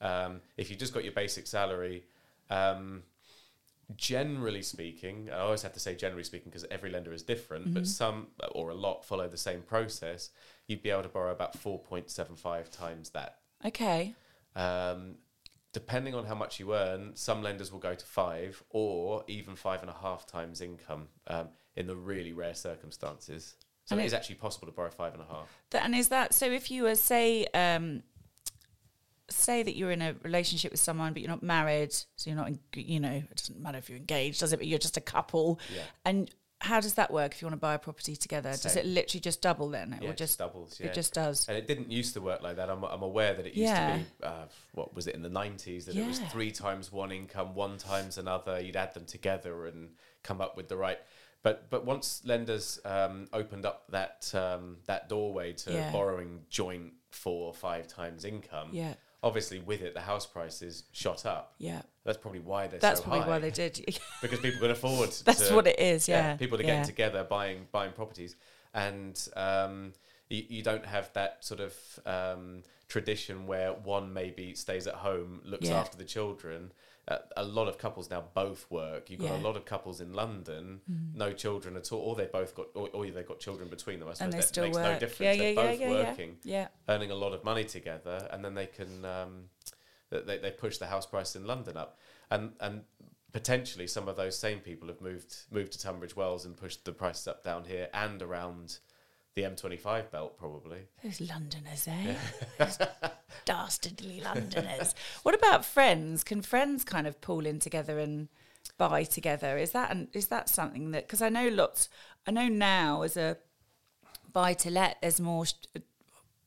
[0.00, 2.04] Um, if you just got your basic salary,
[2.50, 3.02] um,
[3.96, 7.74] generally speaking, I always have to say generally speaking because every lender is different, Mm-hmm.
[7.74, 10.30] but some or a lot follow the same process.
[10.66, 13.38] You'd be able to borrow about 4.75 times that.
[13.64, 14.14] okay,
[14.56, 15.16] Um,
[15.72, 19.80] depending on how much you earn, some lenders will go to five or even five
[19.82, 23.56] and a half times income um, in the really rare circumstances.
[23.86, 25.48] So And it is actually possible to borrow five and a half.
[25.70, 26.46] Th- and is that so?
[26.50, 28.02] If you were say, um,
[29.28, 32.46] say that you're in a relationship with someone, but you're not married, so you're not,
[32.46, 34.58] en- you know, it doesn't matter if you're engaged, does it?
[34.58, 35.82] But you're just a couple, Yeah.
[36.04, 36.30] and
[36.64, 38.50] how does that work if you want to buy a property together?
[38.50, 39.92] Does it literally just double then?
[39.92, 40.78] It Yeah, it just doubles.
[40.80, 40.86] Yeah.
[40.88, 41.46] it just does.
[41.48, 42.70] And it didn't used to work like that.
[42.70, 43.92] I'm, I'm aware that it used Yeah.
[43.92, 47.12] to be, uh, what was it, in the 90s, that it was three times one
[47.12, 48.60] income, one times another.
[48.60, 49.90] You'd add them together and
[50.22, 50.98] come up with the right.
[51.42, 55.92] But but once lenders um, opened up that um, that doorway to Yeah.
[55.92, 58.94] borrowing joint four or five times income, Yeah.
[59.24, 61.54] Obviously with it the house prices shot up.
[61.58, 63.98] Yeah, That's probably why they're that's so probably high why they did.
[64.22, 65.10] because people can afford.
[65.24, 66.68] That's to- what it is, yeah, people are yeah.
[66.68, 68.36] getting together buying buying properties,
[68.74, 69.92] and um,
[70.34, 71.74] you, you don't have that sort of
[72.06, 75.80] um, tradition where one maybe stays at home, looks Yeah.
[75.80, 76.72] after the children.
[77.06, 79.10] Uh, a lot of couples now both work.
[79.10, 79.36] You've got Yeah.
[79.36, 79.44] Mm.
[79.44, 80.80] a lot of couples in London,
[81.14, 84.08] no children at all, or they both got, or, or they've got children between them.
[84.08, 84.84] I suppose and they that still makes work.
[84.94, 85.20] no difference.
[85.20, 85.90] Yeah, They're yeah, both yeah.
[85.90, 89.50] working Yeah, earning a lot of money together, and then they can um,
[90.10, 91.98] they they push the house price in London up,
[92.30, 92.84] and and
[93.32, 96.92] potentially some of those same people have moved moved to Tunbridge Wells and pushed the
[96.92, 98.78] prices up down here and around
[99.34, 100.78] the M25 belt probably.
[101.02, 102.14] Those Londoners, eh?
[102.58, 102.78] Those
[103.44, 104.94] dastardly Londoners.
[105.22, 106.22] what about friends?
[106.24, 108.28] Can friends kind of pool in together and
[108.78, 109.58] buy together?
[109.58, 111.06] Is that an, is that something that?
[111.06, 111.88] Because I know lots.
[112.26, 113.38] I know now as a
[114.32, 115.46] buy to let, there's more.
[115.46, 115.52] sh-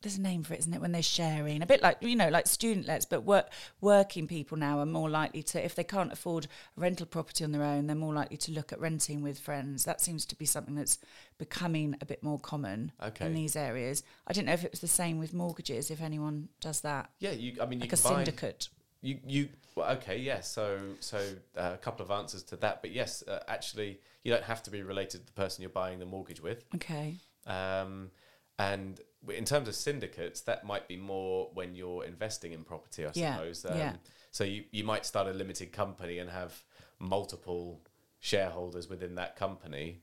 [0.08, 0.80] There's a name for it, isn't it?
[0.80, 3.50] When they're sharing, a bit like you know, like student lets, but work
[3.82, 7.52] working people now are more likely to, if they can't afford a rental property on
[7.52, 9.84] their own, they're more likely to look at renting with friends.
[9.84, 10.98] That seems to be something that's
[11.38, 13.26] becoming a bit more common Okay.
[13.26, 14.02] in these areas.
[14.26, 17.32] I didn't know if it was the same with mortgages, if anyone does that, Yeah,
[17.32, 17.58] you.
[17.62, 18.70] I mean, you like a syndicate.
[19.02, 20.18] You you well, okay?
[20.18, 20.50] Yes.
[20.50, 21.18] so so
[21.58, 24.72] uh, a couple of answers to that, but yes, uh, actually, you don't have to
[24.72, 26.64] be related to the person you're buying the mortgage with.
[26.76, 27.18] Okay.
[27.46, 28.12] Um,
[28.58, 33.12] and in terms of syndicates, that might be more when you're investing in property, I
[33.14, 33.66] Yeah, suppose.
[33.66, 33.94] Um, yeah.
[34.32, 36.62] So you, you might start a limited company and have
[37.00, 37.82] multiple
[38.20, 40.02] shareholders within that company,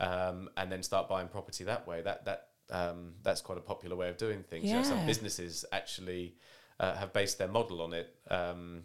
[0.00, 2.02] um, and then start buying property that way.
[2.02, 4.64] That that um, that's quite a popular way of doing things.
[4.64, 6.36] You know, some businesses actually
[6.80, 8.14] uh, have based their model on it.
[8.30, 8.84] Um,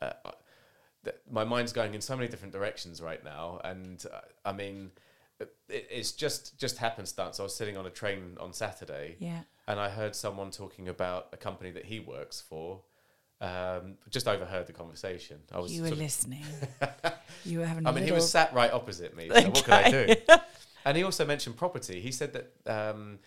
[0.00, 0.12] uh,
[1.04, 4.90] th- my mind's going in so many different directions right now, and uh, I mean,
[5.68, 7.40] it's just just happenstance.
[7.40, 9.40] I was sitting on a train on Saturday, Yeah.
[9.66, 12.82] and I heard someone talking about a company that he works for.
[13.40, 15.40] Um, just overheard the conversation.
[15.52, 15.72] I was.
[15.72, 16.44] You were listening.
[17.44, 17.86] you were having.
[17.86, 19.28] I mean, he was sat right opposite me.
[19.28, 20.14] So what could I do?
[20.84, 22.00] And he also mentioned property.
[22.00, 23.20] He said that um,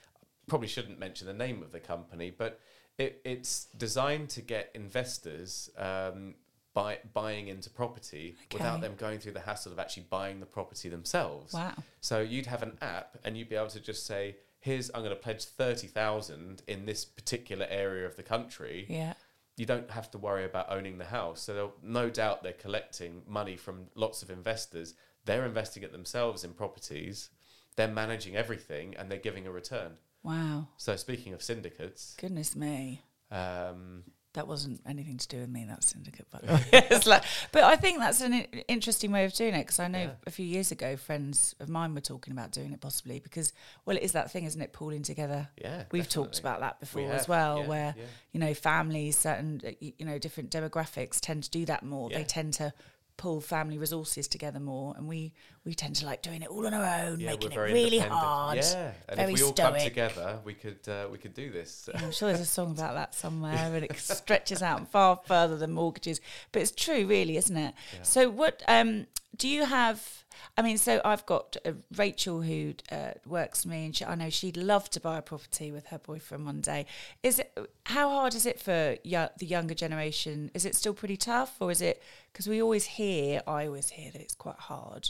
[0.48, 2.60] probably shouldn't mention the name of the company, but
[2.98, 6.36] it, it's designed to get investors um,
[6.76, 10.90] buy, buying into property without them going through the hassle of actually buying the property
[10.90, 11.54] themselves.
[11.54, 11.74] Wow.
[12.02, 15.10] So you'd have an app, and you'd be able to just say, "Here's I'm going
[15.10, 19.14] to pledge thirty thousand in this particular area of the country." Yeah.
[19.58, 21.42] you don't have to worry about owning the house.
[21.42, 24.94] So no doubt they're collecting money from lots of investors.
[25.24, 27.30] They're investing it themselves in properties.
[27.78, 29.92] They're managing everything and they're giving a return.
[30.24, 30.68] Wow.
[30.78, 33.02] So speaking of syndicates, Goodness me.
[33.32, 34.04] um,
[34.36, 36.62] That wasn't anything to do with me, that syndicate, by the way.
[36.74, 38.34] It's like, but I think that's an
[38.68, 40.12] interesting way of doing it because I know Yeah.
[40.28, 43.52] a few years ago, friends of mine were talking about doing it possibly because,
[43.86, 44.72] well, it is that thing, isn't it?
[44.74, 45.50] Pooling together.
[45.62, 48.04] Yeah, We've talked about that before We as well, yeah, where, yeah.
[48.34, 52.10] you know, families, certain, you know, different demographics tend to do that more.
[52.10, 52.74] They tend to
[53.18, 55.32] pull family resources together more and we
[55.64, 58.58] we tend to like doing it all on our own yeah, making it really hard
[58.58, 61.90] Yeah, and very if we all come together, we could uh, we could do this.
[61.96, 65.72] I'm sure there's a song about that somewhere, and it stretches out far further than
[65.72, 66.22] mortgages.
[66.52, 67.74] But it's true, really, isn't it?
[68.04, 70.24] So, what um, do you have?
[70.58, 74.16] I mean, so I've got uh, Rachel who uh, works for me, and she, I
[74.16, 76.86] know she'd love to buy a property with her boyfriend one day.
[77.24, 80.52] Is it how hard is it for yo- the younger generation?
[80.54, 83.42] Is it still pretty tough, or is it because we always hear?
[83.48, 85.10] I always hear that it's quite hard.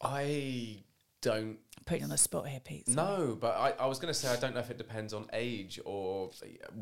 [0.00, 0.82] I
[1.20, 2.88] don't Putting on the spot here, Pete.
[2.88, 3.18] sorry.
[3.26, 5.26] No, but I, I was going to say I don't know if it depends on
[5.34, 6.30] age or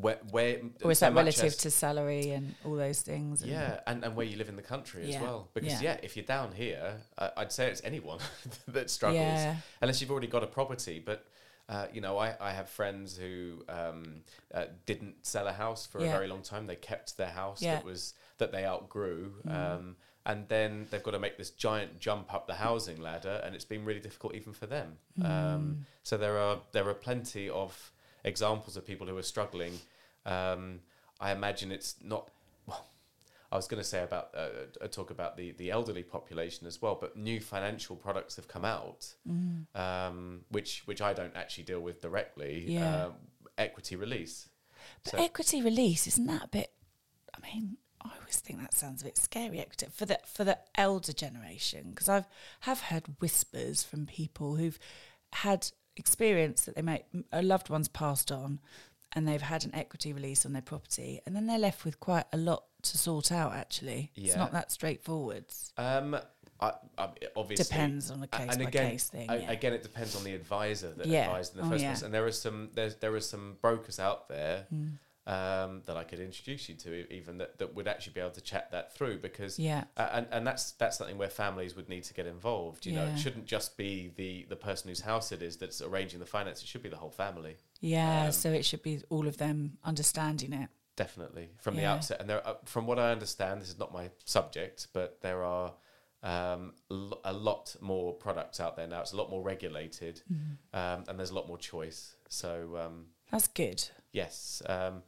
[0.01, 0.19] where.
[0.31, 3.43] where Or is that relative to salary and all those things?
[3.43, 5.49] and- Yeah, and, and where you live in the country Yeah, as well.
[5.55, 5.95] Because yeah.
[5.95, 8.21] yeah, if you're down here, uh, I'd say it's anyone
[8.69, 9.57] that struggles, Yeah.
[9.81, 11.03] unless you've already got a property.
[11.05, 11.27] But
[11.69, 14.21] uh, you know, I, I have friends who um,
[14.55, 16.09] uh, didn't sell a house for Yeah.
[16.09, 16.67] a very long time.
[16.69, 17.73] They kept their house Yeah.
[17.73, 17.77] Mm.
[17.79, 19.33] that was that they outgrew.
[19.49, 23.55] Um, and then they've got to make this giant jump up the housing ladder, and
[23.55, 24.99] it's been really difficult even for them.
[25.19, 25.31] Mm.
[25.31, 27.93] Um, so there are there are plenty of
[28.25, 29.81] examples of people who are struggling.
[30.25, 30.81] Um,
[31.21, 32.31] I imagine it's not.
[32.67, 32.87] Well,
[33.51, 34.49] I was going to say about uh,
[34.81, 38.65] uh, talk about the the elderly population as well, but new financial products have come
[38.65, 39.15] out,
[39.75, 42.65] um, which which I don't actually deal with directly.
[42.69, 43.07] Yeah.
[43.07, 43.15] Um,
[43.59, 44.49] equity release.
[45.05, 46.73] But So- equity release isn't that a bit?
[47.35, 49.61] I mean, I always think that sounds a bit scary.
[49.61, 52.27] Equity for the for the elder generation because I've
[52.61, 54.79] have heard whispers from people who've
[55.33, 58.61] had experience that they may a loved one's passed on,
[59.13, 62.25] and they've had an equity release on their property, and then they're left with quite
[62.33, 63.53] a lot to sort out.
[63.53, 65.45] Actually, it's not that straightforward.
[65.77, 66.17] Um,
[66.61, 69.51] I, I, obviously Depends on the case and by again, case thing, yeah.
[69.51, 71.25] Again, it depends on the advisor that Yeah.
[71.25, 71.91] advised in the Oh, first yeah.
[71.91, 72.03] place.
[72.03, 74.91] And there are some there's there are some brokers out there Hmm.
[75.27, 78.41] Um, that I could introduce you to, even that, that would actually be able to
[78.41, 79.85] chat that through because Yeah.
[79.97, 82.87] uh, and and that's that's something where families would need to get involved.
[82.87, 86.19] You know, it shouldn't just be the the person whose house it is that's arranging
[86.21, 86.61] the finance.
[86.63, 87.57] It should be the whole family.
[87.81, 90.69] Yeah, Um, so it should be all of them understanding it.
[90.97, 94.11] Definitely from the outset, and there, uh, from what I understand, this is not my
[94.25, 95.73] subject, but there are
[96.23, 99.01] um, lo- a lot more products out there now.
[99.01, 100.77] It's a lot more regulated, Mm-hmm.
[100.77, 102.15] um, and there's a lot more choice.
[102.29, 103.83] So um, That's good.
[104.13, 105.03] yes, um,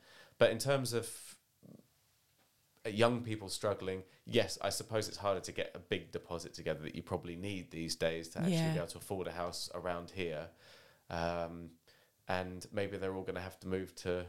[0.44, 1.09] but in terms of
[2.87, 6.83] uh, young people struggling, yes, I suppose it's harder to get a big deposit together
[6.83, 8.72] that you probably need these days to actually Yeah.
[8.72, 10.48] be able to afford a house around here,
[11.09, 11.70] um,
[12.28, 14.26] and maybe they're all going to have to move to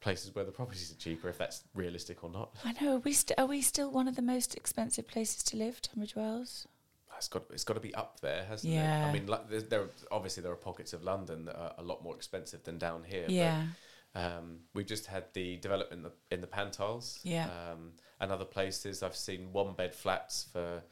[0.00, 2.54] places where the properties are cheaper, if that's realistic or not.
[2.64, 2.96] I know.
[2.96, 6.14] Are we st- are we still one of the most expensive places to live, Tunbridge
[6.14, 6.68] Wells?
[7.16, 8.76] It's got it's got to be up there, hasn't it?
[8.76, 9.06] Yeah.
[9.08, 12.02] I mean, like, there, there obviously there are pockets of London that are a lot
[12.04, 13.24] more expensive than down here.
[13.28, 13.62] Yeah.
[13.66, 13.74] But,
[14.18, 17.18] um, we've just had the development in the, in the Pantiles.
[17.22, 17.46] Yeah.
[17.46, 20.82] Um, and other places, I've seen one bed flats for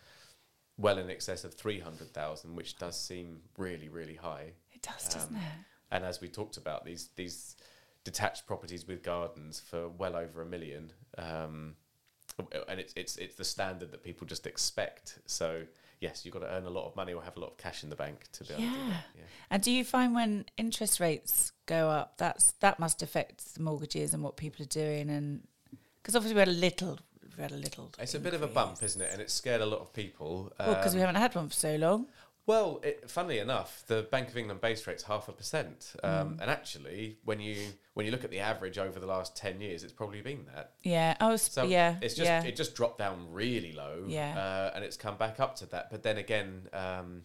[0.79, 4.53] well in excess of three hundred thousand, which does seem really really high.
[4.73, 5.59] It does, doesn't Um, it?
[5.91, 7.57] And as we talked about, these these
[8.05, 10.93] detached properties with gardens for well over a million.
[11.19, 11.75] Um,
[12.69, 15.19] and it's it's it's the standard that people just expect.
[15.27, 15.63] So
[16.01, 17.83] yes, you've got to earn a lot of money or have a lot of cash
[17.83, 18.89] in the bank to be able to do Yeah.
[18.89, 19.05] that.
[19.17, 19.23] Yeah.
[19.51, 24.13] And do you find when interest rates go up, that's that must affect the mortgages
[24.15, 25.47] and what people are doing, and
[26.03, 26.99] because obviously we had a little,
[27.37, 27.91] we had a little.
[27.99, 29.11] It's a bit of a bump, isn't it?
[29.13, 30.53] And it scared a lot of people.
[30.59, 32.07] Well, because we Um, haven't had one for so long.
[32.47, 36.09] Well, it, funnily enough, the Bank of England base rate's half a percent, Mm.
[36.09, 37.57] um, and actually, when you
[37.95, 40.75] when you look at the average over the last ten years, it's probably been that.
[40.83, 41.17] Yeah.
[41.21, 41.97] Oh, So yeah.
[42.01, 42.45] it's just yeah.
[42.45, 44.37] it just dropped down really low, Yeah.
[44.39, 45.91] uh, and it's come back up to that.
[45.91, 47.23] But then again, um,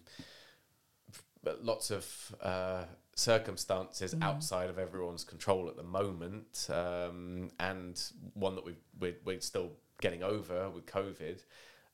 [1.62, 4.24] lots of uh, circumstances Mm.
[4.24, 8.02] outside of everyone's control at the moment, um, and
[8.34, 11.44] one that we we're, we're still getting over with COVID.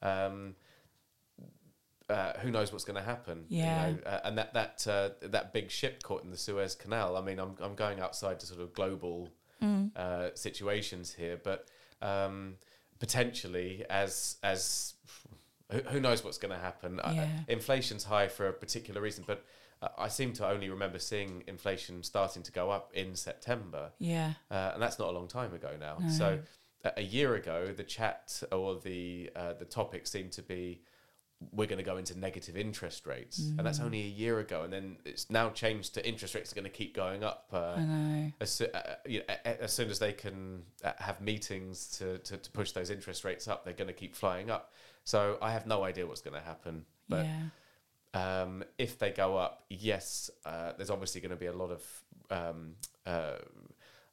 [0.01, 0.55] Um,
[2.09, 3.45] uh, who knows what's going to happen?
[3.49, 3.87] Yeah.
[3.89, 3.99] You know?
[4.05, 7.17] uh, and that that uh, that big ship caught in the Suez Canal.
[7.17, 9.89] I mean, I'm I'm going outside to sort of global Mm.
[9.97, 11.65] uh, situations here, but
[12.03, 12.57] um,
[12.99, 14.93] potentially as as
[15.89, 16.99] who, knows what's going to happen?
[16.99, 17.29] Uh, Yeah.
[17.47, 19.43] inflation's high for a particular reason, but
[19.81, 24.33] uh, I seem to only remember seeing inflation starting to go up in September, Yeah.
[24.51, 25.97] uh, and that's not a long time ago now.
[25.99, 26.09] No.
[26.09, 26.39] So
[26.85, 30.81] a, a year ago, the chat or the uh, the topic seemed to be
[31.51, 33.63] we're going to go into negative interest rates, and Mm.
[33.63, 36.63] that's only a year ago, and then it's now changed to interest rates are going
[36.65, 37.47] to keep going up.
[37.53, 38.31] Uh, I know.
[38.41, 42.51] as, uh, you know, as soon as they can uh, have meetings to, to, to
[42.51, 44.73] push those interest rates up, they're going to keep flying up.
[45.03, 46.85] So I have no idea what's going to happen.
[47.07, 48.41] But yeah.
[48.43, 51.83] um, if they go up, yes, uh, there's obviously going to be a lot of
[52.31, 52.73] um,
[53.05, 53.37] uh,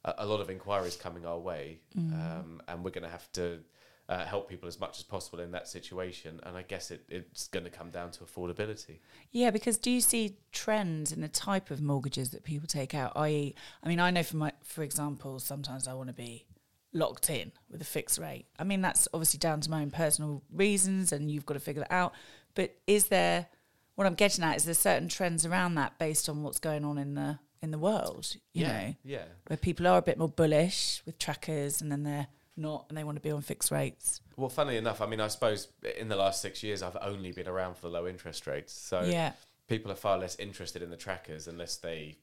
[0.05, 2.13] a a lot of inquiries coming our way, Mm.
[2.13, 3.59] um, and we're going to have to
[4.07, 6.39] uh, help people as much as possible in that situation.
[6.43, 8.99] And I guess it, it's going to come down to affordability.
[9.31, 13.13] Yeah, because do you see trends in the type of mortgages that people take out?
[13.15, 16.45] I.e., I mean, I know for my, for example, sometimes I want to be
[16.93, 18.45] locked in with a fixed rate.
[18.59, 21.81] I mean, that's obviously down to my own personal reasons, and you've got to figure
[21.81, 22.13] that out.
[22.53, 23.47] But is there,
[23.95, 26.97] what I'm getting at, is there certain trends around that based on what's going on
[26.97, 28.35] in the in the world?
[28.53, 29.23] You know, yeah.
[29.47, 33.03] where people are a bit more bullish with trackers, and then they're not, and they
[33.03, 34.21] want to be on fixed rates.
[34.37, 37.47] Well, funnily enough, I mean, I suppose in the last six years, I've only been
[37.47, 38.73] around for the low interest rates.
[38.73, 39.33] So yeah,
[39.67, 42.17] people are far less interested in the trackers unless they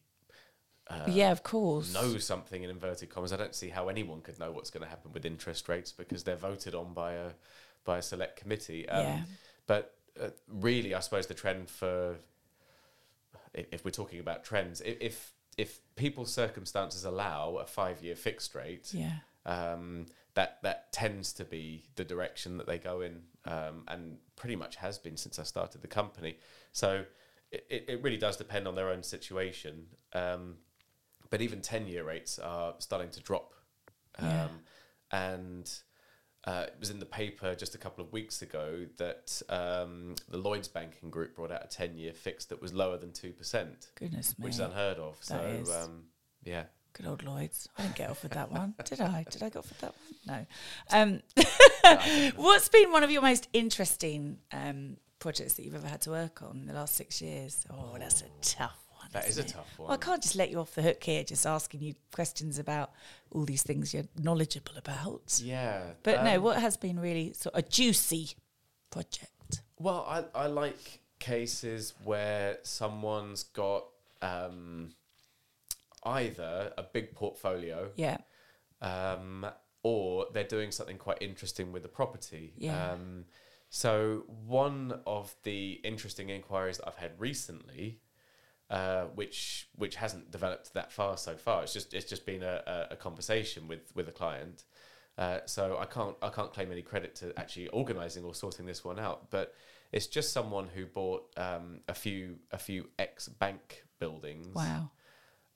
[0.89, 1.95] uh, yeah, of course.
[1.95, 3.33] know something in inverted commas.
[3.33, 6.25] I don't see how anyone could know what's going to happen with interest rates because
[6.25, 7.31] they're voted on by a
[7.85, 8.89] by a select committee.
[8.89, 9.23] Um, Yeah.
[9.67, 12.17] But uh, really, I suppose the trend for
[13.55, 18.55] if, if we're talking about trends, if if people's circumstances allow a five year fixed
[18.55, 23.85] rate, Yeah, um, that that tends to be the direction that they go in, um,
[23.89, 26.39] and pretty much has been since I started the company.
[26.73, 27.05] So
[27.51, 29.87] it, it really does depend on their own situation.
[30.15, 30.57] Um,
[31.31, 33.55] but even ten year rates are starting to drop,
[34.19, 34.49] um, Yeah.
[35.13, 35.71] and
[36.45, 40.39] uh, it was in the paper just a couple of weeks ago that um, the
[40.39, 43.89] Lloyds Banking Group brought out a ten year fix that was lower than two percent,
[43.95, 44.45] goodness me.
[44.45, 45.19] which is unheard of.
[45.29, 46.03] That so um,
[46.43, 46.65] yeah.
[46.95, 47.69] Good old Lloyds.
[47.79, 49.25] I didn't get offered that one, did I?
[49.31, 49.95] Did I get offered that
[50.27, 50.47] one?
[50.93, 51.21] No.
[51.37, 56.11] Um, what's been one of your most interesting um, projects that you've ever had to
[56.11, 57.65] work on in the last six years?
[57.71, 59.09] Oh, that's a tough one.
[59.13, 59.49] That is a it?
[59.49, 62.59] tough Well, I can't just let you off the hook here, just asking you questions
[62.59, 62.91] about
[63.31, 65.41] all these things you're knowledgeable about.
[65.43, 68.33] Yeah, But no, um, what has been really sort of a juicy
[68.91, 69.63] project?
[69.79, 73.85] Well, I, I like cases where someone's got
[74.21, 74.91] um,
[76.05, 78.19] either a big portfolio Yeah.
[78.81, 79.47] um,
[79.83, 82.55] or they're doing something quite interesting with the property.
[82.57, 82.93] Yeah.
[82.93, 83.25] Um,
[83.69, 88.01] so, one of the interesting inquiries that I've had recently.
[88.71, 91.63] Uh, which which hasn't developed that far so far.
[91.63, 94.65] It's just it's just been a, a, a conversation with with a client.
[95.19, 98.83] Uh, so I can't I can't claim any credit to actually organising or sorting this
[98.83, 99.31] one out.
[99.31, 99.53] But
[99.93, 104.91] it's just someone who bought um, a few a few ex bank buildings Wow.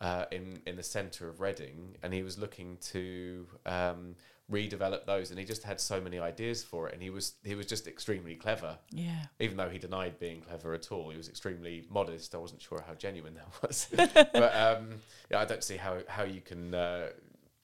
[0.00, 4.14] Uh, in in the centre of Reading, and he was looking to um,
[4.50, 7.54] redevelop those, and he just had so many ideas for it, and he was he
[7.54, 8.78] was just extremely clever.
[8.90, 9.24] Yeah.
[9.40, 12.34] Even though he denied being clever at all, he was extremely modest.
[12.34, 13.88] I wasn't sure how genuine that was,
[14.32, 17.08] but um, yeah, I don't see how how you can uh,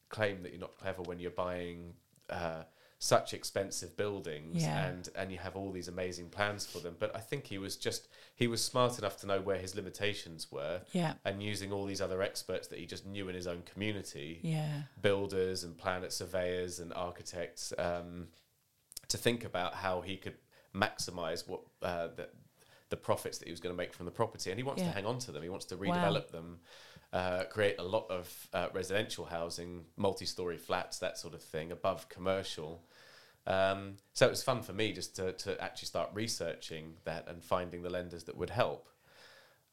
[0.09, 1.95] claim that you're not clever when you're buying.
[2.31, 2.63] Uh,
[3.05, 4.87] such expensive buildings Yeah.
[4.87, 7.75] and and you have all these amazing plans for them but i think he was
[7.77, 11.15] just he was smart enough to know where his limitations were Yeah.
[11.25, 14.83] and using all these other experts that he just knew in his own community, Yeah.
[15.01, 18.29] builders and planet surveyors and architects, um,
[19.09, 20.37] to think about how he could
[20.73, 22.29] maximize what uh, the,
[22.91, 24.51] the profits that he was going to make from the property.
[24.51, 25.43] And he wants to hang on to them.
[25.43, 25.87] He wants to Wow.
[25.87, 26.61] redevelop them,
[27.13, 32.09] uh, create a lot of uh, residential housing, multi-story flats, that sort of thing, above
[32.09, 32.83] commercial.
[33.47, 37.43] Um, so it was fun for me just to, to actually start researching that and
[37.43, 38.89] finding the lenders that would help.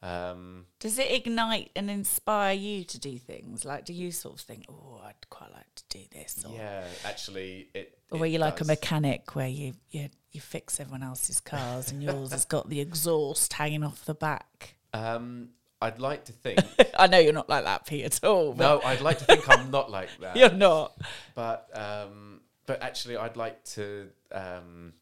[0.02, 3.64] Um, Does it ignite and inspire you to do things?
[3.64, 6.44] Like, do you sort of think, oh, I'd quite like to do this?
[6.48, 7.98] Or, Yeah, actually, it.
[8.10, 12.02] or were you like a mechanic where you, you, you fix everyone else's cars and
[12.02, 14.74] yours has got the exhaust hanging off the back?
[14.94, 15.50] Um,
[15.80, 16.60] I'd like to think.
[16.98, 18.54] I know you're not like that, Pete, at all.
[18.54, 20.36] No, I'd like to think I'm not like that.
[20.36, 20.96] You're not.
[21.34, 24.92] But um, but actually, I'd like to um,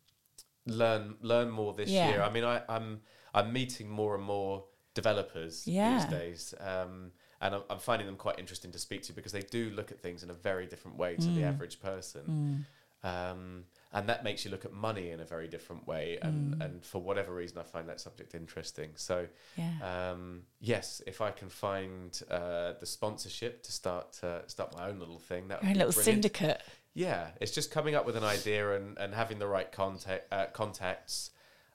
[0.67, 2.09] learn learn more this Yeah.
[2.11, 2.23] year.
[2.23, 3.01] I mean, I, I'm
[3.35, 4.65] I'm meeting more and more
[4.95, 5.95] developers Yeah.
[5.97, 6.55] these days.
[6.61, 9.93] Um, and I'm, I'm finding them quite interesting to speak to because they do look
[9.93, 11.49] at things in a very different way to the Mm.
[11.49, 12.65] average person.
[13.05, 16.19] Um, and that makes you look at money in a very different way.
[16.21, 18.91] And and for whatever reason, I find that subject interesting.
[18.97, 19.27] So
[19.57, 20.11] Yeah.
[20.11, 24.99] um, yes, if I can find uh, the sponsorship to start uh, start my own
[24.99, 26.05] little thing, that Your little brilliant.
[26.25, 26.63] syndicate.
[26.95, 30.47] Yeah, it's just coming up with an idea and, and having the right contact uh,
[30.47, 31.31] contacts,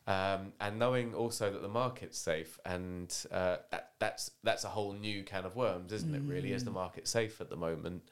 [0.05, 4.91] um, and knowing also that the market's safe, and uh, that that's that's a whole
[4.93, 6.22] new can of worms, isn't it?
[6.28, 8.03] Really, is the market safe at the moment?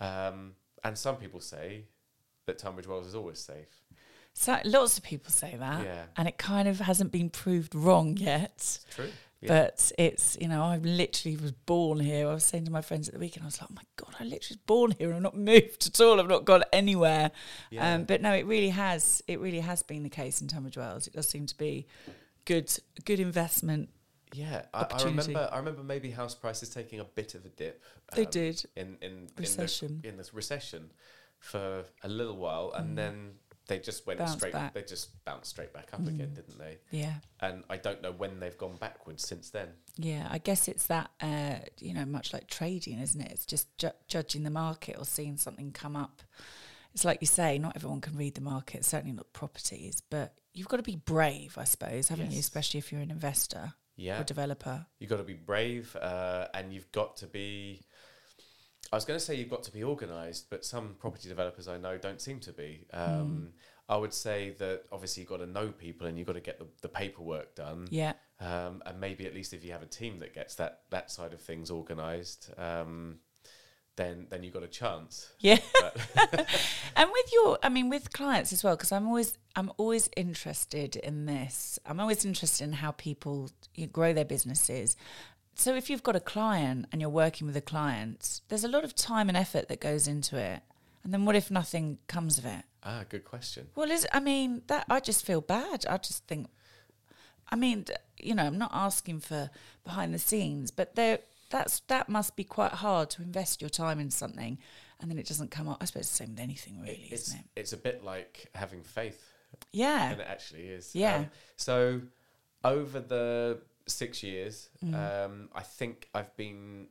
[0.00, 0.54] Um,
[0.84, 1.84] and some people say
[2.46, 3.82] that Tunbridge Wells is always safe.
[4.34, 6.04] So lots of people say that, Yeah.
[6.16, 8.52] and it kind of hasn't been proved wrong yet.
[8.54, 9.10] It's true.
[9.40, 9.48] Yeah.
[9.48, 12.28] But it's you know I literally was born here.
[12.28, 14.14] I was saying to my friends at the weekend, I was like, oh my god,
[14.20, 15.12] I literally was born here.
[15.12, 16.20] I've not moved at all.
[16.20, 17.32] I've not gone anywhere.
[17.70, 17.94] Yeah.
[17.94, 19.20] Um, but no, it really has.
[19.26, 21.08] It really has been the case in Tunbridge Wells.
[21.08, 21.86] It does seem to be
[22.44, 22.72] good,
[23.04, 23.88] good investment.
[24.32, 25.50] Yeah, I, I remember.
[25.52, 27.82] I remember maybe house prices taking a bit of a dip.
[28.14, 28.64] They um, did.
[28.76, 29.88] in in Recession.
[29.88, 30.90] in, the, in this recession
[31.42, 33.32] for a little while, and then
[33.68, 34.52] they just went Bounced straight.
[34.52, 34.74] back.
[34.74, 36.78] They just bounced straight back up again, didn't they?
[36.90, 37.14] Yeah.
[37.40, 39.68] And I don't know when they've gone backwards since then.
[39.96, 43.30] Yeah, I guess it's that, uh, you know, much like trading, isn't it?
[43.30, 46.22] It's just ju- judging the market or seeing something come up.
[46.94, 50.68] It's like you say, not everyone can read the market, certainly not properties, but you've
[50.68, 52.38] got to be brave, I suppose, haven't you?
[52.40, 54.86] Especially if you're an investor Yeah, or developer.
[54.98, 57.80] you've got to be brave, uh, and you've got to be.
[58.92, 61.78] I was going to say you've got to be organised, but some property developers I
[61.78, 62.86] know don't seem to be.
[62.92, 63.48] Um,
[63.88, 66.58] I would say that obviously you've got to know people and you've got to get
[66.58, 67.88] the, the paperwork done.
[67.90, 68.12] Yeah.
[68.40, 71.32] um, and maybe at least if you have a team that gets that that side
[71.32, 73.18] of things organised, um,
[73.96, 75.32] then then you've got a chance.
[75.40, 75.58] Yeah.
[76.96, 80.96] And with your i mean with clients as well because i'm always i'm always interested
[80.96, 83.50] in this i'm always interested in how people
[83.90, 84.96] grow their businesses
[85.54, 88.84] so if you've got a client and you're working with a client there's a lot
[88.84, 90.60] of time and effort that goes into it.
[91.04, 92.64] And then what if nothing comes of it?
[92.84, 93.68] Ah, good question.
[93.74, 95.84] well is i mean that i just feel bad.
[95.88, 96.48] I just think
[97.50, 97.84] i mean
[98.18, 99.50] you know i'm not asking for
[99.84, 101.18] behind the scenes but there
[101.50, 104.58] that's that must be quite hard to invest your time in something
[105.00, 105.78] and then it doesn't come up.
[105.80, 107.46] I suppose it's the same with anything really It's isn't it?
[107.56, 109.20] it's a bit like having faith,
[109.72, 110.12] yeah.
[110.12, 110.94] And it actually is.
[110.94, 111.16] Yeah.
[111.16, 112.00] Um, so
[112.64, 114.94] over the six years, Mm.
[114.94, 116.88] um, I think I've been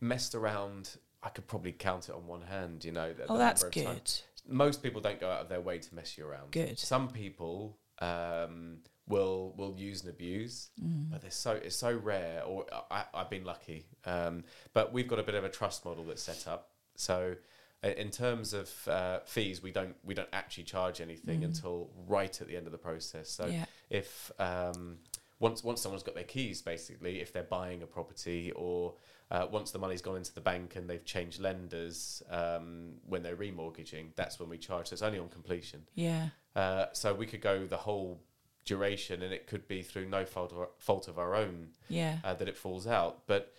[0.00, 0.96] messed around.
[1.22, 2.84] I could probably count it on one hand.
[2.84, 3.14] You know.
[3.28, 3.84] Oh, that's good.
[3.86, 4.22] times.
[4.46, 6.50] most people don't go out of their way to mess you around.
[6.52, 6.78] Good.
[6.78, 11.10] Some people um, will will use and abuse, Mm.
[11.10, 12.42] but they're so it's so rare.
[12.44, 16.04] Or I, I've been lucky, um, but we've got a bit of a trust model
[16.04, 16.70] that's set up.
[16.94, 17.34] So
[17.82, 22.48] in terms of uh, fees, we don't we don't actually charge anything until right at
[22.48, 23.30] the end of the process.
[23.30, 23.52] So Mm.
[23.52, 23.64] Yeah.
[23.90, 24.98] if um,
[25.38, 28.94] once once someone's got their keys, basically, if they're buying a property or
[29.30, 33.36] uh, once the money's gone into the bank and they've changed lenders um, when they're
[33.36, 34.88] remortgaging, that's when we charge.
[34.88, 35.82] So it's only on completion.
[35.94, 36.28] Yeah.
[36.56, 38.20] Uh, so we could go the whole
[38.64, 42.18] duration, and it could be through no fault of our, fault of our own Yeah.
[42.24, 43.26] uh, that it falls out.
[43.26, 43.52] But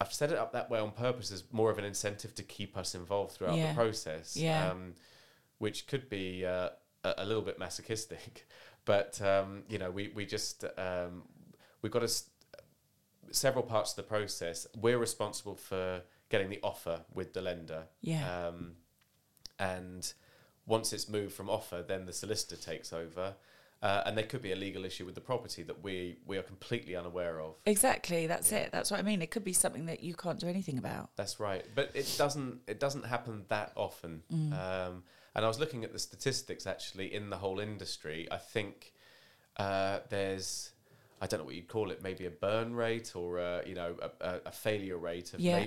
[0.00, 2.76] I've set it up that way on purpose as more of an incentive to keep
[2.76, 3.68] us involved throughout Yeah.
[3.68, 4.36] the process.
[4.36, 4.70] Yeah.
[4.70, 4.94] Um,
[5.58, 6.70] which could be uh,
[7.04, 8.46] a, a little bit masochistic,
[8.86, 11.22] but um, you know, we we just um,
[11.82, 12.30] we've got a s-
[13.30, 14.66] several parts of the process.
[14.74, 17.84] We're responsible for getting the offer with the lender.
[18.00, 18.46] Yeah.
[18.48, 18.76] Um,
[19.58, 20.10] and
[20.66, 23.34] once it's moved from offer, then the solicitor takes over.
[23.82, 26.42] Uh, and there could be a legal issue with the property that we, we are
[26.42, 27.54] completely unaware of.
[27.64, 28.26] Exactly.
[28.26, 28.70] That's it.
[28.72, 29.22] That's what I mean.
[29.22, 31.10] It could be something that you can't do anything about.
[31.16, 34.22] That's right, but it doesn't it doesn't happen that often.
[34.30, 35.04] Um,
[35.34, 38.28] and I was looking at the statistics actually in the whole industry.
[38.30, 38.92] I think
[39.56, 40.72] uh, there's
[41.20, 43.96] I don't know what you'd call it, maybe a burn rate or a, you know
[44.20, 45.66] a, a, failure rate of Yeah.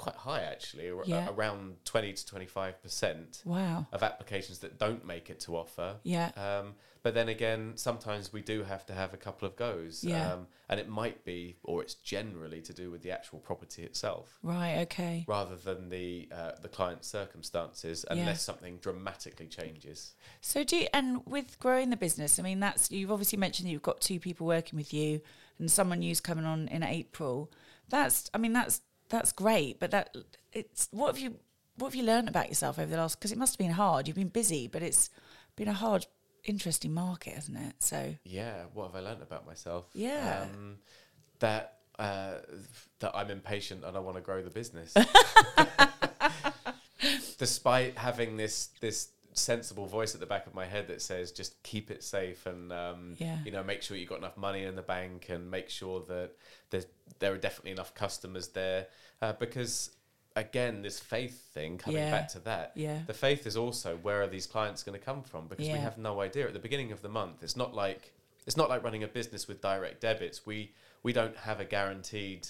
[0.00, 1.28] Quite high actually, Yeah.
[1.30, 3.86] around twenty to twenty five percent Wow.
[3.92, 5.96] of applications that don't make it to offer.
[6.02, 6.30] Yeah.
[6.36, 10.02] Um, but then again, sometimes we do have to have a couple of goes.
[10.04, 10.32] Yeah.
[10.32, 14.38] Um, and it might be, or it's generally to do with the actual property itself
[14.42, 14.78] Right.
[14.82, 15.24] Okay.
[15.28, 18.16] rather than the uh, the client's circumstances, Yeah.
[18.16, 20.14] unless something dramatically changes.
[20.40, 23.72] So do you, and with growing the business, I mean, that's you've obviously mentioned that
[23.72, 25.20] you've got two people working with you
[25.58, 27.50] and someone new's coming on in April.
[27.88, 28.80] That's, I mean, that's
[29.10, 29.78] that's great.
[29.78, 30.16] But that
[30.52, 31.36] it's what have you
[31.76, 33.18] what have you learned about yourself over the last?
[33.18, 34.06] Because it must have been hard.
[34.08, 35.10] You've been busy, but it's
[35.56, 36.06] been a hard,
[36.44, 37.74] interesting market, hasn't it?
[37.80, 39.86] So Yeah, what have I learned about myself?
[39.94, 40.46] Yeah.
[40.52, 40.78] um,
[41.40, 42.34] that uh,
[43.00, 44.94] that I'm impatient and I want to grow the business,
[47.38, 51.62] despite having this this sensible voice at the back of my head that says just
[51.62, 53.38] keep it safe and um, Yeah.
[53.44, 56.32] you know make sure you've got enough money in the bank and make sure that
[56.70, 56.86] there's,
[57.20, 58.88] there are definitely enough customers there
[59.22, 59.90] uh, because
[60.36, 62.10] again, this faith thing coming Yeah.
[62.10, 62.72] back to that.
[62.76, 63.00] Yeah.
[63.06, 65.98] The faith is also where are these clients going to come from because we have
[65.98, 67.42] no idea at the beginning of the month.
[67.42, 68.12] It's not like
[68.46, 70.46] it's not like running a business with direct debits.
[70.46, 70.72] We
[71.02, 72.46] we don't have a guaranteed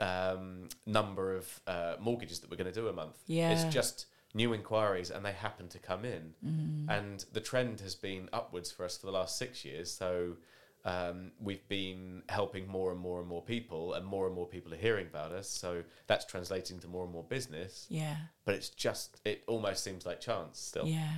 [0.00, 3.16] um, number of uh, mortgages that we're going to do a month.
[3.26, 3.50] Yeah.
[3.52, 6.34] It's just new inquiries and they happen to come in.
[6.44, 6.86] Mm.
[6.88, 9.92] And the trend has been upwards for us for the last six years.
[9.92, 10.36] So
[10.84, 14.74] um, we've been helping more and more and more people, and more and more people
[14.74, 15.48] are hearing about us.
[15.48, 17.86] So that's translating to more and more business.
[17.88, 18.16] Yeah.
[18.44, 20.86] But it's just, it almost seems like chance still.
[20.86, 21.08] Yeah.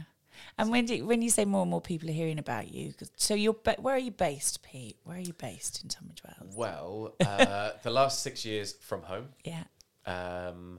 [0.58, 3.34] And when do, when you say more and more people are hearing about you, so
[3.34, 4.98] you're ba- where are you based, Pete?
[5.04, 6.54] Where are you based in Tunbridge Wells?
[6.54, 9.28] Well, uh, the last six years from home.
[9.44, 9.64] Yeah.
[10.04, 10.78] Um,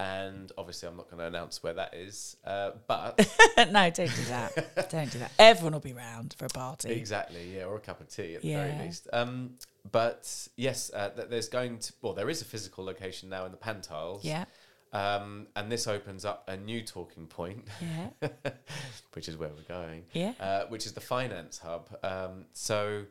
[0.00, 2.36] and obviously, I'm not going to announce where that is.
[2.42, 3.18] Uh, but
[3.58, 4.90] no, don't do that.
[4.90, 5.30] don't do that.
[5.38, 6.90] Everyone will be round for a party.
[6.92, 9.08] exactly, yeah, or a cup of tea at the very least.
[9.12, 9.58] Um,
[9.92, 13.52] but yes, uh, th- there's going to well, there is a physical location now in
[13.52, 14.20] the Pantiles.
[14.22, 14.46] Yeah.
[14.92, 18.28] Um, and this opens up a new talking point, Yeah.
[19.12, 20.04] which is where we're going.
[20.12, 20.32] Yeah.
[20.40, 21.90] Uh, which is the finance hub.
[22.02, 23.04] Um, so.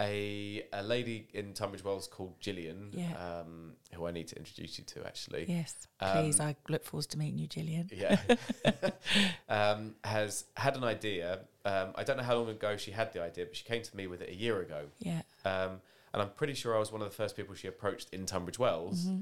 [0.00, 3.16] A, a lady in Tunbridge Wells called Gillian, Yeah.
[3.16, 5.46] um, who I need to introduce you to actually.
[5.48, 5.86] Yes.
[6.00, 7.88] Um, Please, I look forward to meeting you, Gillian.
[7.94, 8.18] yeah,
[9.48, 11.40] um, has had an idea.
[11.64, 13.96] Um, I don't know how long ago she had the idea, but she came to
[13.96, 14.82] me with it a year ago.
[14.98, 15.22] Yeah.
[15.44, 15.80] Um,
[16.12, 18.58] and I'm pretty sure I was one of the first people she approached in Tunbridge
[18.58, 19.06] Wells.
[19.06, 19.20] Mm-hmm.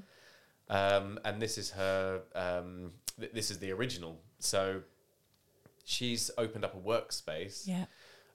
[0.76, 4.18] Um, and this is her, um, th- this is the original.
[4.38, 4.82] So
[5.84, 7.84] she's opened up a workspace Yeah.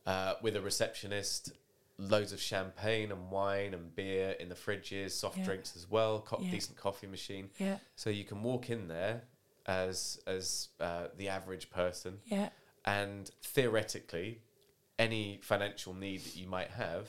[0.06, 1.52] uh, with a receptionist,
[2.00, 5.44] loads of champagne and wine and beer in the fridges, soft Yeah.
[5.46, 6.50] drinks as well, co- Yeah.
[6.52, 7.52] decent coffee machine.
[7.60, 7.78] Yeah.
[7.96, 9.24] So you can walk in there
[9.66, 12.50] as as uh, the average person, Yeah.
[12.86, 14.42] and theoretically,
[14.98, 17.08] any financial need that you might have,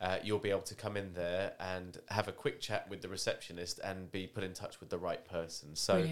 [0.00, 3.08] uh, you'll be able to come in there and have a quick chat with the
[3.08, 5.74] receptionist and be put in touch with the right person.
[5.76, 6.08] So.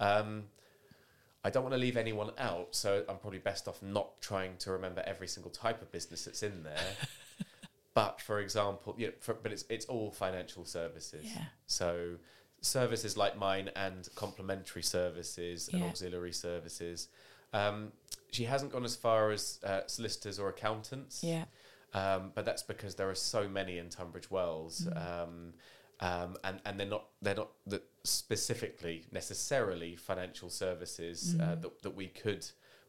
[0.00, 0.48] Um,
[1.46, 4.72] I don't want to leave anyone out, so I'm probably best off not trying to
[4.72, 6.78] remember every single type of business that's in there.
[7.94, 11.24] but for example, yeah, for, but it's it's all financial services.
[11.24, 11.44] Yeah.
[11.66, 12.16] So
[12.60, 17.08] services like mine and complementary services and auxiliary services.
[17.52, 17.92] Um,
[18.32, 21.22] she hasn't gone as far as uh, solicitors or accountants.
[21.22, 21.44] Yeah.
[21.92, 25.54] Um, but that's because there are so many in Tunbridge Wells, um,
[26.00, 31.94] um, and and they're not they're not the specifically necessarily financial services uh, that that
[31.94, 32.44] we could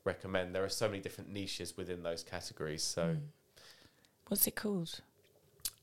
[0.05, 0.55] recommend.
[0.55, 2.81] There are so many different niches within those categories.
[2.81, 3.17] So
[4.27, 5.01] What's it called?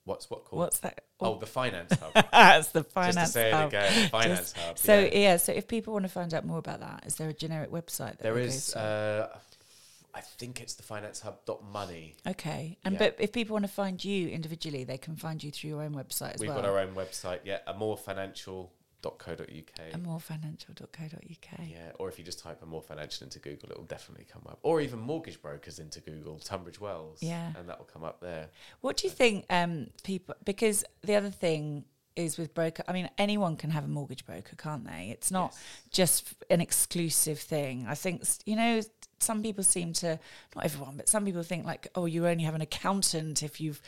[0.05, 0.61] what's what called?
[0.61, 1.05] What's that?
[1.21, 2.27] oh, the finance hub.
[2.33, 3.69] That's the finance Just to say it hub.
[3.69, 4.79] again, the finance Just- hub.
[4.79, 5.11] So yeah.
[5.13, 5.37] yeah.
[5.37, 8.19] so if people want to find out more about that, is there a generic website
[8.19, 8.75] that there is.
[8.75, 9.29] Uh,
[10.15, 12.17] I think it's the finance hub dot money.
[12.27, 12.99] okay, and yeah.
[12.99, 15.95] but if people want to find you individually, they can find you through your own
[15.95, 16.55] website as well.
[16.55, 17.41] We've got our own website.
[17.45, 17.59] Yeah,
[19.03, 19.93] amorfinancial.co.uk.
[19.93, 21.69] amorfinancial.co.uk.
[21.69, 24.59] Yeah, or if you just type Amor Financial into Google, it will definitely come up.
[24.63, 27.19] Or even mortgage brokers into Google, Tunbridge Wells.
[27.21, 27.53] Yeah.
[27.57, 28.49] And that will come up there.
[28.81, 30.35] What do you think, um, people?
[30.45, 31.85] Because the other thing
[32.15, 32.83] is with broker.
[32.87, 35.09] I mean, anyone can have a mortgage broker, can't they?
[35.11, 35.57] It's not
[35.91, 37.87] just an exclusive thing.
[37.89, 38.81] I think you know.
[39.19, 40.19] Some people seem to,
[40.57, 43.81] not everyone, but some people think like, oh, you only have an accountant if you've.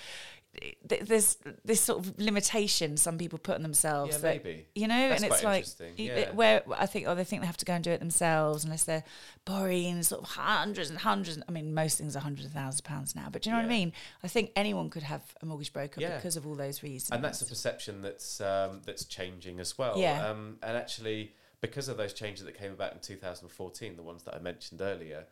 [0.89, 4.13] Th- There's this sort of limitation some people put on themselves.
[4.17, 4.67] Yeah, that, maybe.
[4.75, 5.67] You know, That's and it's like
[5.99, 6.31] you- yeah.
[6.33, 8.85] where I think, oh, they think they have to go and do it themselves unless
[8.85, 9.05] they're
[9.45, 11.39] borrowing sort of hundreds and hundreds.
[11.49, 13.29] I mean, most things are hundreds of thousands of pounds now.
[13.31, 13.93] But do you know what I mean?
[14.23, 16.17] I think anyone could have a mortgage broker Yeah.
[16.17, 17.11] because of all those reasons.
[17.11, 19.99] And that's a perception that's um, that's changing as well.
[19.99, 20.27] Yeah.
[20.29, 24.35] Um, and actually, because of those changes that came about in 2014, the ones that
[24.35, 25.25] I mentioned earlier,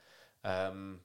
[0.44, 1.00] um,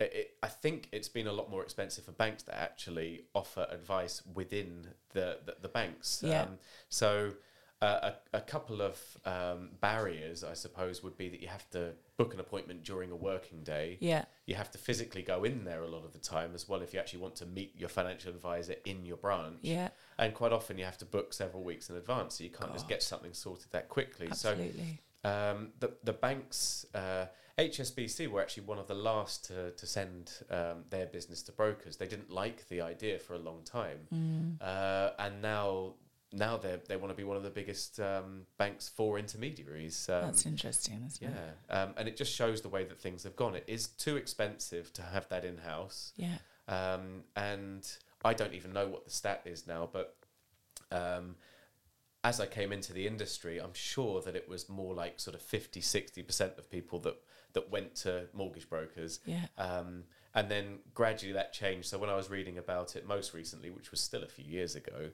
[0.00, 4.22] it, I think it's been a lot more expensive for banks to actually offer advice
[4.34, 6.22] within the, the, the banks.
[6.24, 6.42] Yeah.
[6.42, 7.32] Um, so
[7.80, 11.92] uh, a, a couple of um, barriers, I suppose, would be that you have to
[12.16, 13.98] book an appointment during a working day.
[14.00, 14.24] Yeah.
[14.46, 16.94] You have to physically go in there a lot of the time as well if
[16.94, 19.58] you actually want to meet your financial advisor in your branch.
[19.62, 19.88] Yeah.
[20.18, 22.88] And quite often you have to book several weeks in advance, so you can't just
[22.88, 24.28] get something sorted that quickly.
[24.30, 25.00] Absolutely.
[25.22, 27.26] So um, the the banks, uh,
[27.58, 31.96] HSBC were actually one of the last to to send um, their business to brokers.
[31.96, 34.56] They didn't like the idea for a long time, Mm.
[34.60, 35.94] uh, and now
[36.32, 40.08] now they they want to be one of the biggest um, banks for intermediaries.
[40.08, 41.30] Um, That's interesting, yeah,
[41.70, 43.54] um, and it just shows the way that things have gone.
[43.54, 46.12] It is too expensive to have that in house.
[46.16, 46.38] Yeah.
[46.66, 47.86] Um, and
[48.24, 50.16] I don't even know what the stat is now, but
[50.90, 51.36] um,
[52.24, 55.42] as I came into the industry, I'm sure that it was more like sort of
[55.42, 57.16] 50, 60% of people that,
[57.54, 59.20] that went to mortgage brokers.
[59.26, 59.46] Yeah.
[59.58, 61.88] Um, and then gradually that changed.
[61.88, 64.74] So when I was reading about it most recently, which was still a few years
[64.76, 65.10] ago,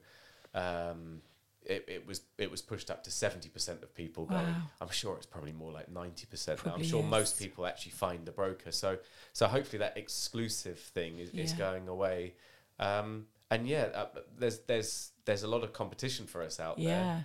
[0.54, 1.20] um,
[1.62, 4.54] it, it was it was pushed up to seventy percent of people going.
[4.80, 6.74] I'm sure it's probably more like ninety percent now.
[6.74, 7.06] I'm sure is.
[7.06, 8.72] most people actually find the broker.
[8.72, 8.98] So
[9.34, 12.34] so hopefully that exclusive thing is, is going away.
[12.78, 14.06] Um, and yeah, uh,
[14.38, 17.22] there's there's there's a lot of competition for us out Yeah.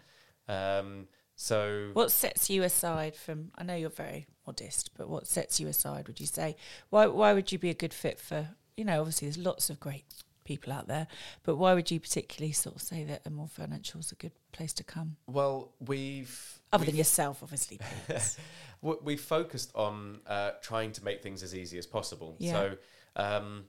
[0.47, 0.79] there.
[0.79, 3.51] Um, so What sets you aside from?
[3.57, 6.07] I know you're very modest, but what sets you aside?
[6.07, 6.55] Would you say
[6.89, 7.07] why?
[7.07, 8.49] Why would you be a good fit for?
[8.77, 10.05] You know, obviously there's lots of great
[10.43, 11.07] people out there,
[11.43, 14.73] but why would you particularly sort of say that Amor Financial is a good place
[14.73, 15.15] to come?
[15.27, 17.79] well, we've Other we've- than yourself, obviously.
[19.03, 22.35] we focused on uh, trying to make things as easy as possible.
[22.39, 22.51] Yeah.
[22.53, 22.77] So,
[23.15, 23.63] um,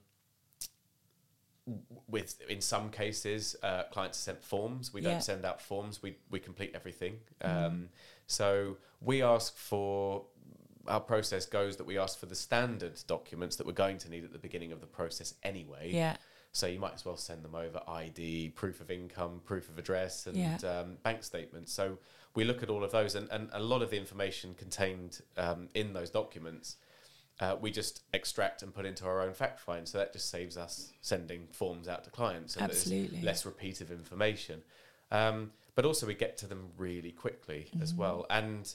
[2.08, 4.92] with in some cases, uh, clients send forms.
[4.94, 6.02] We don't send out forms.
[6.02, 7.14] We we complete everything.
[7.42, 7.64] Mm-hmm.
[7.66, 7.88] Um,
[8.26, 10.24] so we ask for.
[10.88, 14.22] Our process goes that we ask for the standard documents that we're going to need
[14.22, 15.90] at the beginning of the process anyway.
[15.92, 16.16] yeah,
[16.52, 20.28] So you might as well send them over ID, proof of income, proof of address,
[20.28, 20.58] and Yeah.
[20.58, 21.72] um, bank statements.
[21.72, 21.98] So
[22.36, 25.70] we look at all of those, and, and a lot of the information contained um,
[25.74, 26.76] in those documents,
[27.40, 29.86] uh, we just extract and put into our own fact find.
[29.86, 33.20] So that just saves us sending forms out to clients, and Absolutely.
[33.22, 34.62] less repeated information.
[35.10, 38.00] Um, but also we get to them really quickly as Mm-hmm.
[38.00, 38.74] well, and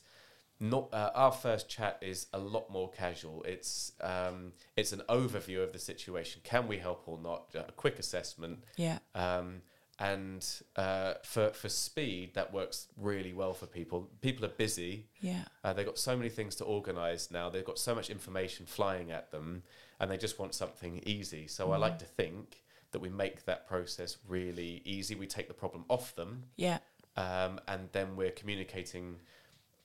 [0.59, 3.41] not uh, our first chat is a lot more casual.
[3.43, 6.41] It's um, it's an overview of the situation.
[6.43, 7.47] Can we help or not?
[7.55, 8.63] A quick assessment.
[8.77, 9.63] yeah, Um,
[10.01, 10.43] and
[10.77, 14.09] uh, for for speed, that works really well for people.
[14.21, 15.05] People are busy.
[15.21, 17.49] yeah, Uh, they've got so many things to organise now.
[17.51, 19.61] They've got so much information flying at them,
[19.99, 21.47] and they just want something easy.
[21.47, 25.13] So I like to think that we make that process really easy.
[25.13, 26.79] We take the problem off them, yeah.
[27.15, 29.17] um, and then we're communicating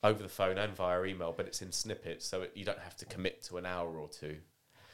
[0.03, 2.97] over the phone and via email, but it's in snippets, so it, you don't have
[2.97, 4.39] to commit to an hour or two.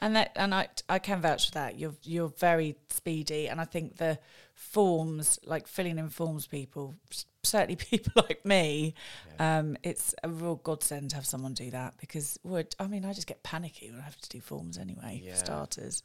[0.02, 1.78] And that, and I, I can vouch for that.
[1.78, 4.18] You're, you're very speedy, and I think the
[4.62, 6.94] forms, like filling in forms, people,
[7.42, 8.94] certainly people like me,
[9.38, 13.12] um, it's a real godsend to have someone do that because, would I mean, I
[13.12, 15.20] just get panicky when I have to do forms anyway.
[15.22, 15.32] Yeah.
[15.32, 16.02] For starters,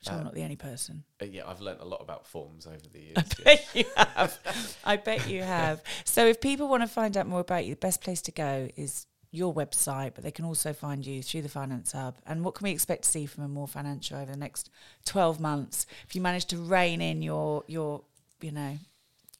[0.00, 1.04] which I'm Uh, not the only person.
[1.20, 3.16] Uh, yeah, I've learnt a lot about forms over the years.
[3.18, 3.44] I yeah.
[3.44, 4.38] bet you have.
[4.84, 5.82] I bet you have.
[6.04, 8.68] So if people want to find out more about you, the best place to go
[8.76, 12.16] is your website, but they can also find you through the Finance Hub.
[12.26, 14.70] And what can we expect to see from Amor Financial over the next
[15.04, 15.86] twelve months?
[16.06, 18.02] If you manage to rein in your your,
[18.40, 18.78] you know,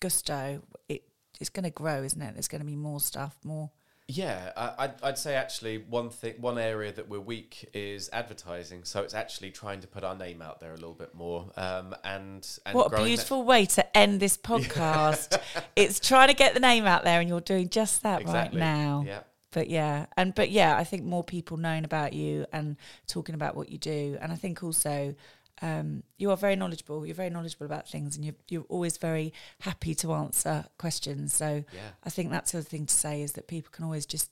[0.00, 1.02] gusto, it
[1.40, 2.34] it's going to grow, isn't it?
[2.34, 3.70] There's going to be more stuff, more.
[4.10, 8.84] Yeah, I, I'd, I'd say actually one thing, one area that we're weak is advertising.
[8.84, 11.50] So it's actually trying to put our name out there a little bit more.
[11.58, 15.38] Um, and and What a growing that- beautiful way to end this podcast.
[15.76, 18.58] it's trying to get the name out there, and you're doing just that exactly.
[18.58, 19.04] right now.
[19.06, 19.20] Yeah,
[19.52, 22.76] but yeah and but yeah i think more people knowing about you and
[23.06, 25.14] talking about what you do and i think also
[25.60, 29.32] um, you are very knowledgeable you're very knowledgeable about things and you're, you're always very
[29.58, 31.34] happy to answer questions.
[31.34, 31.80] So yeah.
[32.04, 34.30] i think that's the other thing to say is that people can always just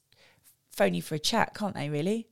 [0.71, 2.29] phone you for a chat can't they really?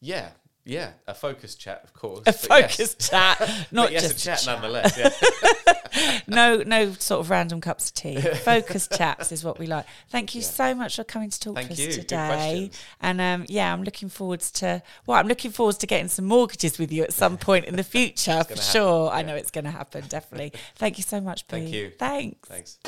[0.00, 0.30] Yeah,
[0.64, 2.22] yeah, a focused chat, of course.
[2.26, 2.94] a but yes.
[2.94, 4.96] chat not yes, just a chat, nonetheless.
[4.96, 6.20] Yeah.
[6.26, 10.34] no no sort of random cups of tea focused chats is what we like thank
[10.34, 10.46] you Yeah.
[10.46, 11.92] so much for coming to talk Thank to us you.
[11.92, 12.70] Today
[13.02, 16.78] and um, yeah i'm looking forwards to well i'm looking forwards to getting some mortgages
[16.78, 19.64] with you at some point in the future for sure happen, i know it's going
[19.66, 21.92] to happen definitely thank you so much Thank you.
[21.98, 22.78] thanks Thanks.